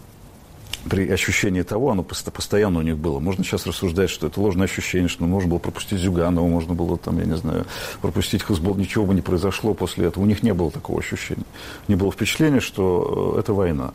при 0.89 1.09
ощущении 1.09 1.63
того, 1.63 1.91
оно 1.91 2.03
постоянно 2.03 2.81
у 2.81 2.83
них 2.83 2.97
было. 2.97 3.19
Можно 3.19 3.45
сейчас 3.45 3.67
рассуждать, 3.67 4.11
что 4.11 4.27
это 4.27 4.41
ложное 4.41 4.65
ощущение, 4.65 5.09
что 5.09 5.25
можно 5.25 5.49
было 5.49 5.59
пропустить 5.59 5.99
Зюганова, 5.99 6.47
можно 6.47 6.75
было, 6.75 6.99
там, 6.99 7.19
я 7.19 7.25
не 7.25 7.37
знаю, 7.37 7.67
пропустить 8.01 8.43
Хазбол, 8.43 8.75
ничего 8.77 9.07
бы 9.07 9.15
не 9.15 9.21
произошло 9.21 9.75
после 9.75 10.07
этого. 10.07 10.25
У 10.25 10.27
них 10.27 10.43
не 10.43 10.55
было 10.55 10.71
такого 10.71 11.01
ощущения. 11.01 11.45
Не 11.89 11.97
было 11.97 12.11
впечатления, 12.11 12.61
что 12.61 13.35
э, 13.37 13.41
это 13.41 13.55
война 13.55 13.93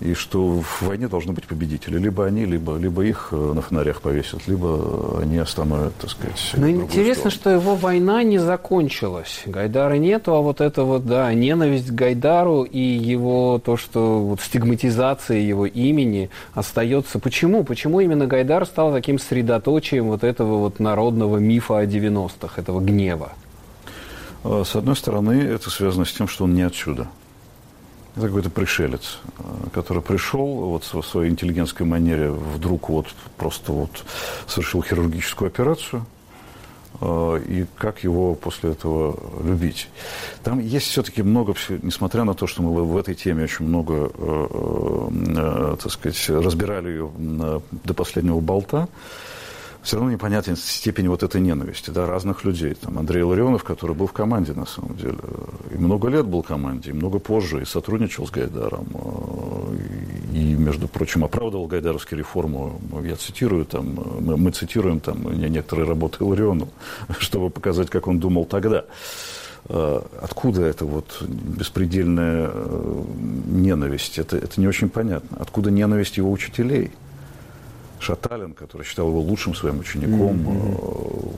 и 0.00 0.14
что 0.14 0.62
в 0.62 0.82
войне 0.82 1.08
должны 1.08 1.32
быть 1.32 1.46
победители. 1.46 1.98
Либо 1.98 2.24
они, 2.24 2.46
либо, 2.46 2.76
либо 2.78 3.04
их 3.04 3.28
э, 3.32 3.36
на 3.36 3.60
фонарях 3.60 4.00
повесят, 4.00 4.48
либо 4.48 5.20
они 5.20 5.36
остановят, 5.36 5.94
так 5.96 6.10
сказать. 6.10 6.52
Но 6.56 6.70
интересно, 6.70 7.30
сторону. 7.30 7.40
что 7.40 7.50
его 7.50 7.76
война 7.76 8.22
не 8.22 8.38
закончилась. 8.38 9.42
Гайдара 9.44 9.94
нету, 9.94 10.34
а 10.34 10.40
вот 10.40 10.62
это 10.62 10.84
вот, 10.84 11.04
да, 11.04 11.32
ненависть 11.34 11.88
к 11.88 11.92
Гайдару 11.92 12.62
и 12.62 12.80
его 12.80 13.60
то, 13.62 13.76
что 13.76 14.20
вот 14.20 14.40
стигматизация 14.40 15.38
его 15.38 15.66
имени 15.66 16.30
остается. 16.54 17.18
Почему? 17.18 17.62
Почему 17.62 18.00
именно 18.00 18.26
Гайдар 18.26 18.64
стал 18.64 18.92
таким 18.92 19.18
средоточием 19.18 20.08
вот 20.08 20.24
этого 20.24 20.56
вот 20.58 20.80
народного 20.80 21.36
мифа 21.36 21.78
о 21.78 21.84
90-х, 21.84 22.60
этого 22.60 22.80
гнева? 22.80 23.32
Э, 24.44 24.62
с 24.66 24.74
одной 24.76 24.96
стороны, 24.96 25.42
это 25.42 25.68
связано 25.68 26.06
с 26.06 26.12
тем, 26.12 26.26
что 26.26 26.44
он 26.44 26.54
не 26.54 26.62
отсюда– 26.62 27.08
это 28.16 28.26
какой-то 28.26 28.50
пришелец, 28.50 29.18
э, 29.38 29.42
который 29.72 30.02
пришел 30.02 30.46
вот 30.46 30.84
в 30.84 31.02
своей 31.02 31.30
интеллигентской 31.30 31.86
манере, 31.86 32.30
вдруг 32.30 32.88
вот 32.88 33.06
просто 33.36 33.72
вот 33.72 34.04
совершил 34.46 34.82
хирургическую 34.82 35.48
операцию, 35.48 36.04
э, 37.00 37.42
и 37.46 37.66
как 37.78 38.02
его 38.02 38.34
после 38.34 38.70
этого 38.70 39.18
любить. 39.44 39.88
Там 40.42 40.58
есть 40.58 40.88
все-таки 40.88 41.22
много, 41.22 41.54
несмотря 41.82 42.24
на 42.24 42.34
то, 42.34 42.46
что 42.46 42.62
мы 42.62 42.84
в 42.84 42.96
этой 42.96 43.14
теме 43.14 43.44
очень 43.44 43.66
много, 43.66 44.10
э, 44.14 45.76
так 45.80 45.92
сказать, 45.92 46.28
разбирали 46.28 46.88
ее 46.88 47.10
до 47.84 47.94
последнего 47.94 48.40
болта, 48.40 48.88
все 49.82 49.96
равно 49.96 50.12
непонятна 50.12 50.56
степень 50.56 51.08
вот 51.08 51.22
этой 51.22 51.40
ненависти, 51.40 51.90
да, 51.90 52.06
разных 52.06 52.44
людей. 52.44 52.74
Там 52.74 52.98
Андрей 52.98 53.22
Ларионов, 53.22 53.64
который 53.64 53.96
был 53.96 54.06
в 54.06 54.12
команде, 54.12 54.52
на 54.52 54.66
самом 54.66 54.96
деле, 54.96 55.18
и 55.70 55.78
много 55.78 56.08
лет 56.08 56.26
был 56.26 56.42
в 56.42 56.46
команде, 56.46 56.90
и 56.90 56.92
много 56.92 57.18
позже, 57.18 57.62
и 57.62 57.64
сотрудничал 57.64 58.26
с 58.26 58.30
Гайдаром, 58.30 58.86
э, 58.94 59.76
и, 60.34 60.54
между 60.54 60.86
прочим, 60.86 61.24
оправдывал 61.24 61.66
гайдаровские 61.66 62.18
реформы. 62.18 62.72
Я 63.02 63.16
цитирую, 63.16 63.64
там, 63.64 63.94
мы, 64.20 64.36
мы 64.36 64.50
цитируем 64.50 65.00
там 65.00 65.22
некоторые 65.32 65.86
работы 65.86 66.24
Ларионова, 66.24 66.70
чтобы 67.18 67.50
показать, 67.50 67.90
как 67.90 68.06
он 68.06 68.18
думал 68.18 68.44
тогда. 68.44 68.84
Э, 69.68 70.02
откуда 70.20 70.62
эта 70.62 70.84
вот 70.84 71.22
беспредельная 71.22 72.50
э, 72.52 73.02
ненависть? 73.46 74.18
Это, 74.18 74.36
это 74.36 74.60
не 74.60 74.66
очень 74.66 74.88
понятно. 74.88 75.38
Откуда 75.40 75.70
ненависть 75.70 76.16
его 76.16 76.30
учителей? 76.30 76.90
Шаталин, 78.00 78.54
который 78.54 78.82
считал 78.84 79.08
его 79.08 79.20
лучшим 79.20 79.54
своим 79.54 79.80
учеником, 79.80 80.36
mm-hmm. 80.36 81.36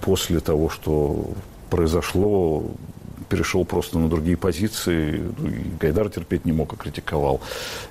после 0.00 0.40
того, 0.40 0.68
что 0.68 1.30
произошло, 1.70 2.64
перешел 3.28 3.64
просто 3.64 3.98
на 3.98 4.08
другие 4.08 4.36
позиции. 4.36 5.22
Ну, 5.38 5.48
и 5.48 5.62
Гайдар 5.80 6.08
терпеть 6.08 6.44
не 6.44 6.52
мог, 6.52 6.72
а 6.72 6.76
критиковал. 6.76 7.40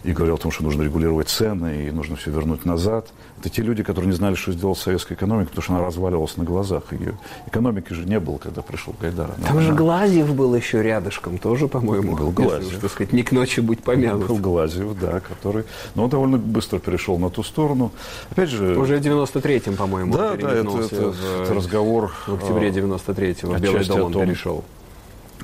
И 0.04 0.12
говорил 0.12 0.36
о 0.36 0.38
том, 0.38 0.52
что 0.52 0.64
нужно 0.64 0.84
регулировать 0.84 1.30
цены, 1.30 1.88
и 1.88 1.92
нужно 1.92 2.16
все 2.16 2.32
вернуть 2.32 2.66
назад. 2.66 3.10
Это 3.40 3.50
те 3.50 3.62
люди, 3.62 3.84
которые 3.84 4.10
не 4.10 4.16
знали, 4.16 4.36
что 4.36 4.52
сделала 4.52 4.76
советская 4.76 5.18
экономика, 5.18 5.50
потому 5.50 5.64
что 5.64 5.74
она 5.76 5.86
разваливалась 5.86 6.38
на 6.38 6.44
глазах. 6.44 6.92
Ее 6.92 7.18
экономики 7.48 7.94
же 7.94 8.06
не 8.06 8.20
было, 8.20 8.38
когда 8.38 8.62
пришел 8.62 8.94
Гайдар. 9.00 9.32
Она, 9.38 9.48
Там 9.48 9.60
же 9.62 9.74
Глазьев 9.74 10.34
был 10.34 10.56
еще 10.56 10.82
рядышком 10.82 11.38
тоже, 11.38 11.68
по-моему. 11.68 12.16
Был 12.16 12.32
Глазьев. 12.32 12.64
Если, 12.64 12.80
так 12.80 12.92
сказать, 12.92 13.14
не 13.14 13.24
к 13.24 13.32
ночи 13.32 13.60
будь 13.60 13.84
помянут. 13.84 14.28
Был 14.28 14.38
Глазьев, 14.38 14.98
да, 15.00 15.20
который... 15.20 15.66
Но 15.96 16.06
он 16.06 16.10
довольно 16.10 16.38
быстро 16.38 16.80
перешел 16.80 17.18
на 17.18 17.30
ту 17.30 17.44
сторону. 17.44 17.92
Опять 18.32 18.50
же... 18.50 18.78
Уже 18.78 18.98
в 18.98 19.02
93-м, 19.02 19.76
по-моему, 19.76 20.14
Да, 20.14 20.36
да, 20.36 20.52
это, 20.52 20.80
это, 20.80 21.12
в, 21.12 21.42
это 21.42 21.54
разговор... 21.54 22.12
В 22.28 22.36
октябре 22.36 22.70
93-го 22.70 23.54
в 23.54 23.60
Белый 23.60 23.86
дом 23.86 24.12
том, 24.12 24.26
перешел 24.26 24.64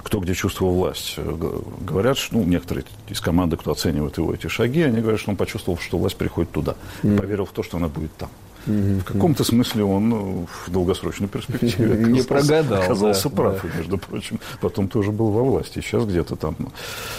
кто 0.04 0.20
где 0.20 0.34
чувствовал 0.34 0.74
власть. 0.74 1.18
Говорят, 1.18 2.18
что 2.18 2.36
ну, 2.38 2.44
некоторые 2.44 2.86
из 3.08 3.20
команды, 3.20 3.58
кто 3.58 3.72
оценивает 3.72 4.18
его 4.18 4.34
эти 4.34 4.48
шаги, 4.48 4.82
они 4.82 5.02
говорят, 5.02 5.20
что 5.20 5.32
он 5.32 5.38
почувствовал, 5.38 5.78
что 5.78 5.98
власть 5.98 6.16
приходит 6.16 6.52
туда. 6.52 6.76
Mm. 7.04 7.18
Поверил 7.18 7.46
в 7.46 7.52
то, 7.52 7.64
что 7.64 7.78
она 7.78 7.88
будет 7.88 8.16
там. 8.16 8.30
Mm-hmm. 8.68 9.00
В 9.00 9.04
каком-то 9.06 9.44
смысле 9.44 9.84
он 9.84 10.10
ну, 10.10 10.48
в 10.66 10.72
долгосрочной 10.72 11.28
перспективе 11.28 11.96
не 12.06 12.22
прогадал, 12.22 12.84
оказался 12.84 13.30
да, 13.30 13.36
прав, 13.36 13.62
да. 13.62 13.68
и, 13.68 13.78
между 13.78 13.98
прочим, 13.98 14.40
потом 14.60 14.88
тоже 14.88 15.12
был 15.12 15.32
во 15.32 15.44
власти. 15.44 15.80
Сейчас 15.80 16.06
где-то 16.06 16.36
там 16.36 16.56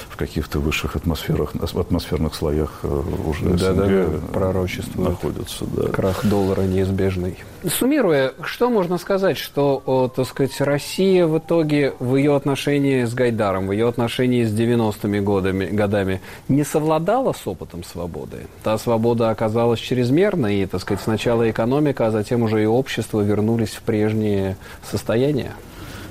в 0.09 0.17
каких-то 0.17 0.61
высших 0.61 0.95
атмосферах, 0.95 1.55
атмосферных 1.57 2.35
слоях 2.37 2.81
э, 2.85 3.03
уже 3.27 3.45
да, 3.45 3.73
да, 3.73 3.87
да, 3.87 4.07
пророчествует. 4.33 5.09
находится. 5.11 5.65
Да. 5.65 5.89
Крах 5.89 6.25
доллара 6.25 6.63
неизбежный. 6.63 7.37
Суммируя, 7.69 8.33
что 8.43 8.71
можно 8.71 8.99
сказать, 8.99 9.37
что, 9.37 10.11
так 10.15 10.27
сказать, 10.27 10.61
Россия 10.61 11.27
в 11.27 11.39
итоге 11.39 11.95
в 12.01 12.17
ее 12.17 12.35
отношении 12.35 13.05
с 13.05 13.15
Гайдаром, 13.15 13.69
в 13.69 13.73
ее 13.73 13.89
отношении 13.89 14.45
с 14.45 14.53
90-ми 14.53 15.21
годами, 15.21 15.67
годами 15.67 16.21
не 16.49 16.65
совладала 16.65 17.33
с 17.33 17.47
опытом 17.47 17.85
свободы? 17.85 18.47
Та 18.65 18.79
свобода 18.79 19.31
оказалась 19.31 19.79
чрезмерной, 19.79 20.63
и, 20.63 20.67
так 20.67 20.81
сказать, 20.81 21.05
сначала 21.05 21.49
экономика, 21.49 22.09
а 22.09 22.11
затем 22.11 22.43
уже 22.43 22.63
и 22.65 22.67
общество 22.67 23.21
вернулись 23.21 23.75
в 23.75 23.83
прежнее 23.83 24.57
состояние? 24.83 25.53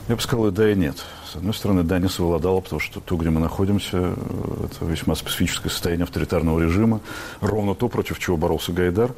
Я 0.08 0.16
бы 0.16 0.22
сказал 0.22 0.52
да, 0.52 0.72
и 0.72 0.76
нет. 0.76 0.96
С 1.32 1.36
одной 1.36 1.54
стороны, 1.54 1.84
да, 1.84 2.00
не 2.00 2.10
совладало, 2.10 2.62
потому 2.62 2.80
что 2.80 3.00
то, 3.00 3.16
где 3.16 3.30
мы 3.30 3.40
находимся, 3.40 3.98
это 3.98 4.86
весьма 4.86 5.16
специфическое 5.16 5.70
состояние 5.70 6.04
авторитарного 6.04 6.62
режима. 6.62 7.02
Ровно 7.40 7.76
то, 7.76 7.88
против 7.88 8.20
чего 8.20 8.38
боролся 8.38 8.72
Гайдар. 8.72 9.12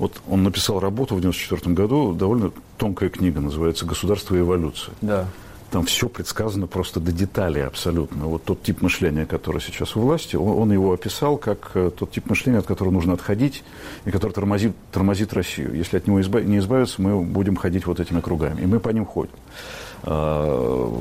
Вот 0.00 0.22
он 0.26 0.42
написал 0.44 0.80
работу 0.80 1.14
в 1.14 1.18
1994 1.18 1.74
году, 1.74 2.14
довольно 2.14 2.52
тонкая 2.78 3.10
книга, 3.10 3.40
называется 3.40 3.84
«Государство 3.84 4.34
и 4.34 4.38
эволюция». 4.40 4.94
Да. 5.02 5.26
Там 5.70 5.84
все 5.84 6.08
предсказано 6.08 6.66
просто 6.66 7.00
до 7.00 7.12
деталей 7.12 7.62
абсолютно. 7.66 8.24
Вот 8.24 8.42
тот 8.42 8.62
тип 8.62 8.80
мышления, 8.80 9.26
который 9.26 9.60
сейчас 9.60 9.94
у 9.96 10.00
власти, 10.00 10.36
он, 10.36 10.58
он 10.58 10.72
его 10.72 10.94
описал 10.94 11.36
как 11.36 11.72
э, 11.74 11.90
тот 11.96 12.12
тип 12.12 12.30
мышления, 12.30 12.60
от 12.60 12.66
которого 12.66 12.94
нужно 12.94 13.12
отходить, 13.12 13.62
и 14.06 14.10
который 14.10 14.32
тормозит, 14.32 14.72
тормозит 14.90 15.34
Россию. 15.34 15.74
Если 15.74 15.98
от 15.98 16.06
него 16.06 16.18
изба- 16.18 16.42
не 16.42 16.58
избавиться, 16.58 17.02
мы 17.02 17.20
будем 17.20 17.56
ходить 17.56 17.84
вот 17.84 18.00
этими 18.00 18.20
кругами. 18.20 18.62
И 18.62 18.66
мы 18.66 18.80
по 18.80 18.88
ним 18.88 19.04
ходим. 19.04 19.34
А, 20.04 20.98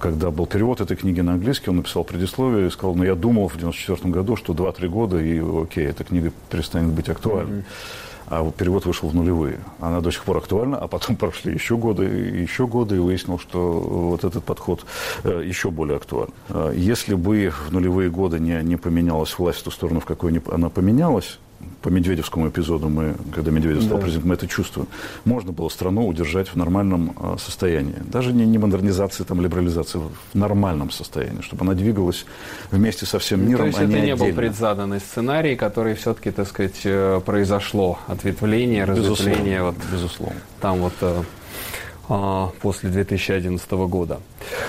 когда 0.00 0.32
был 0.32 0.46
перевод 0.46 0.80
этой 0.80 0.96
книги 0.96 1.20
на 1.20 1.34
английский, 1.34 1.70
он 1.70 1.76
написал 1.76 2.02
предисловие 2.02 2.66
и 2.66 2.70
сказал, 2.70 2.96
ну, 2.96 3.04
я 3.04 3.14
думал 3.14 3.46
в 3.46 3.56
94 3.56 4.12
году, 4.12 4.34
что 4.34 4.54
2-3 4.54 4.88
года, 4.88 5.18
и 5.18 5.38
окей, 5.38 5.86
эта 5.86 6.02
книга 6.02 6.32
перестанет 6.50 6.90
быть 6.90 7.08
актуальной. 7.08 7.60
Mm-hmm 7.60 7.64
а 8.28 8.50
перевод 8.50 8.86
вышел 8.86 9.08
в 9.08 9.14
нулевые. 9.14 9.60
Она 9.80 10.00
до 10.00 10.10
сих 10.10 10.24
пор 10.24 10.38
актуальна, 10.38 10.78
а 10.78 10.88
потом 10.88 11.16
прошли 11.24 11.52
еще 11.54 11.76
годы, 11.76 12.04
еще 12.04 12.66
годы, 12.66 12.96
и 12.96 12.98
выяснил, 12.98 13.38
что 13.38 13.80
вот 13.80 14.24
этот 14.24 14.44
подход 14.44 14.84
э, 15.24 15.42
еще 15.44 15.70
более 15.70 15.96
актуален. 15.96 16.32
Э, 16.48 16.72
если 16.74 17.14
бы 17.14 17.50
в 17.50 17.72
нулевые 17.72 18.10
годы 18.10 18.38
не, 18.38 18.62
не 18.62 18.76
поменялась 18.76 19.38
власть 19.38 19.60
в 19.60 19.64
ту 19.64 19.70
сторону, 19.70 20.00
в 20.00 20.04
какой 20.04 20.42
она 20.50 20.68
поменялась, 20.68 21.38
по 21.82 21.88
Медведевскому 21.88 22.48
эпизоду, 22.48 22.88
мы, 22.88 23.14
когда 23.34 23.50
Медведев 23.50 23.82
стал 23.82 23.98
да. 23.98 24.02
президентом, 24.02 24.28
мы 24.30 24.34
это 24.34 24.46
чувствуем. 24.46 24.88
Можно 25.24 25.52
было 25.52 25.68
страну 25.68 26.06
удержать 26.06 26.48
в 26.48 26.56
нормальном 26.56 27.14
э, 27.18 27.36
состоянии. 27.38 27.96
Даже 28.04 28.32
не, 28.32 28.46
не 28.46 28.58
модернизации, 28.58 29.24
там, 29.24 29.40
либерализации, 29.40 29.98
в 29.98 30.34
нормальном 30.34 30.90
состоянии, 30.90 31.42
чтобы 31.42 31.64
она 31.64 31.74
двигалась 31.74 32.26
вместе 32.70 33.06
со 33.06 33.18
всем 33.18 33.46
миром, 33.46 33.60
То 33.60 33.66
есть 33.66 33.78
а 33.78 33.84
это 33.84 33.92
не, 33.92 34.00
не 34.02 34.16
был 34.16 34.32
предзаданный 34.32 35.00
сценарий, 35.00 35.56
который 35.56 35.94
все-таки, 35.94 36.30
так 36.30 36.48
сказать, 36.48 36.80
э, 36.84 37.20
произошло. 37.24 37.98
Ответвление, 38.06 38.84
разветвление. 38.84 39.58
Безусловно. 39.58 39.64
Вот, 39.64 39.92
безусловно. 39.92 40.40
Там 40.60 40.78
вот 40.78 40.94
э, 41.00 41.22
а, 42.08 42.50
после 42.60 42.90
2011 42.90 43.70
года. 43.70 44.20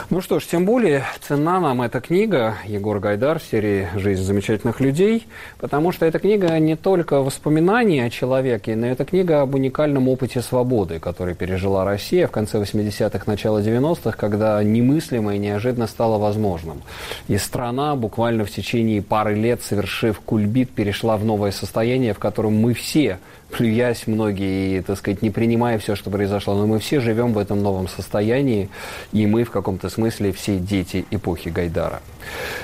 Ну 0.09 0.21
что 0.21 0.39
ж, 0.39 0.45
тем 0.45 0.65
более 0.65 1.03
цена 1.21 1.59
нам 1.59 1.81
эта 1.81 1.99
книга 1.99 2.55
Егор 2.65 2.99
Гайдар 2.99 3.39
в 3.39 3.43
серии 3.43 3.87
«Жизнь 3.95 4.23
замечательных 4.23 4.79
людей», 4.79 5.27
потому 5.59 5.91
что 5.91 6.05
эта 6.05 6.19
книга 6.19 6.57
не 6.59 6.75
только 6.75 7.21
воспоминания 7.21 8.05
о 8.05 8.09
человеке, 8.09 8.75
но 8.75 8.87
это 8.87 9.05
книга 9.05 9.41
об 9.41 9.55
уникальном 9.55 10.07
опыте 10.07 10.41
свободы, 10.41 10.99
который 10.99 11.35
пережила 11.35 11.85
Россия 11.85 12.27
в 12.27 12.31
конце 12.31 12.59
80-х, 12.59 13.23
начало 13.25 13.59
90-х, 13.59 14.11
когда 14.17 14.63
немыслимое 14.63 15.37
неожиданно 15.37 15.87
стало 15.87 16.17
возможным. 16.17 16.81
И 17.27 17.37
страна 17.37 17.95
буквально 17.95 18.45
в 18.45 18.51
течение 18.51 19.01
пары 19.01 19.35
лет, 19.35 19.61
совершив 19.61 20.19
кульбит, 20.19 20.69
перешла 20.69 21.17
в 21.17 21.25
новое 21.25 21.51
состояние, 21.51 22.13
в 22.13 22.19
котором 22.19 22.53
мы 22.55 22.73
все– 22.73 23.19
плюясь 23.49 24.07
многие 24.07 24.77
и, 24.77 24.81
так 24.81 24.97
сказать, 24.97 25.21
не 25.21 25.29
принимая 25.29 25.77
все, 25.79 25.95
что 25.95 26.09
произошло. 26.09 26.55
Но 26.55 26.67
мы 26.67 26.79
все 26.79 26.99
живем 26.99 27.33
в 27.33 27.37
этом 27.37 27.61
новом 27.61 27.87
состоянии, 27.87 28.69
и 29.13 29.25
мы 29.25 29.43
в 29.43 29.51
каком-то 29.65 29.89
смысле 29.89 30.31
все 30.31 30.59
дети 30.59 31.07
эпохи 31.09 31.49
Гайдара. 31.49 32.03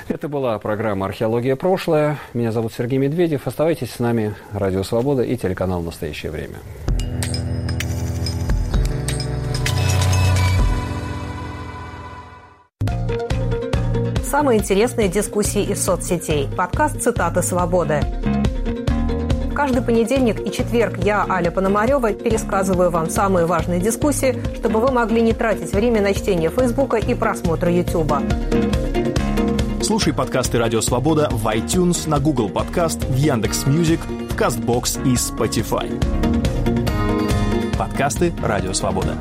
Это 0.06 0.28
была 0.28 0.56
программа 0.60 1.06
«Археология. 1.06 1.56
Прошлое». 1.56 2.16
Меня 2.32 2.52
зовут 2.52 2.74
Сергей 2.74 2.98
Медведев. 2.98 3.48
Оставайтесь 3.48 3.90
с 3.90 3.98
нами. 3.98 4.36
Радио 4.52 4.84
«Свобода» 4.84 5.22
и 5.22 5.36
телеканал 5.36 5.82
«Настоящее 5.82 6.30
время». 6.30 6.58
Самые 14.22 14.60
интересные 14.60 15.08
дискуссии 15.08 15.64
из 15.64 15.84
соцсетей. 15.84 16.48
Подкаст 16.56 17.02
«Цитаты 17.02 17.42
свободы». 17.42 18.00
Каждый 19.62 19.80
понедельник 19.80 20.44
и 20.44 20.50
четверг 20.50 20.98
я, 21.04 21.24
Аля 21.30 21.52
Пономарева, 21.52 22.12
пересказываю 22.14 22.90
вам 22.90 23.08
самые 23.08 23.46
важные 23.46 23.78
дискуссии, 23.78 24.36
чтобы 24.56 24.80
вы 24.80 24.90
могли 24.90 25.22
не 25.22 25.32
тратить 25.32 25.72
время 25.72 26.02
на 26.02 26.12
чтение 26.14 26.50
Фейсбука 26.50 26.96
и 26.96 27.14
просмотр 27.14 27.68
Ютуба. 27.68 28.24
Слушай 29.80 30.12
подкасты 30.14 30.58
«Радио 30.58 30.80
Свобода» 30.80 31.28
в 31.30 31.46
iTunes, 31.46 32.08
на 32.08 32.18
Google 32.18 32.48
Подкаст, 32.48 33.04
в 33.04 33.14
Яндекс 33.14 33.64
Music, 33.66 34.00
в 34.00 34.36
Castbox 34.36 35.00
и 35.04 35.14
Spotify. 35.14 35.88
Подкасты 37.78 38.32
«Радио 38.42 38.72
Свобода». 38.72 39.16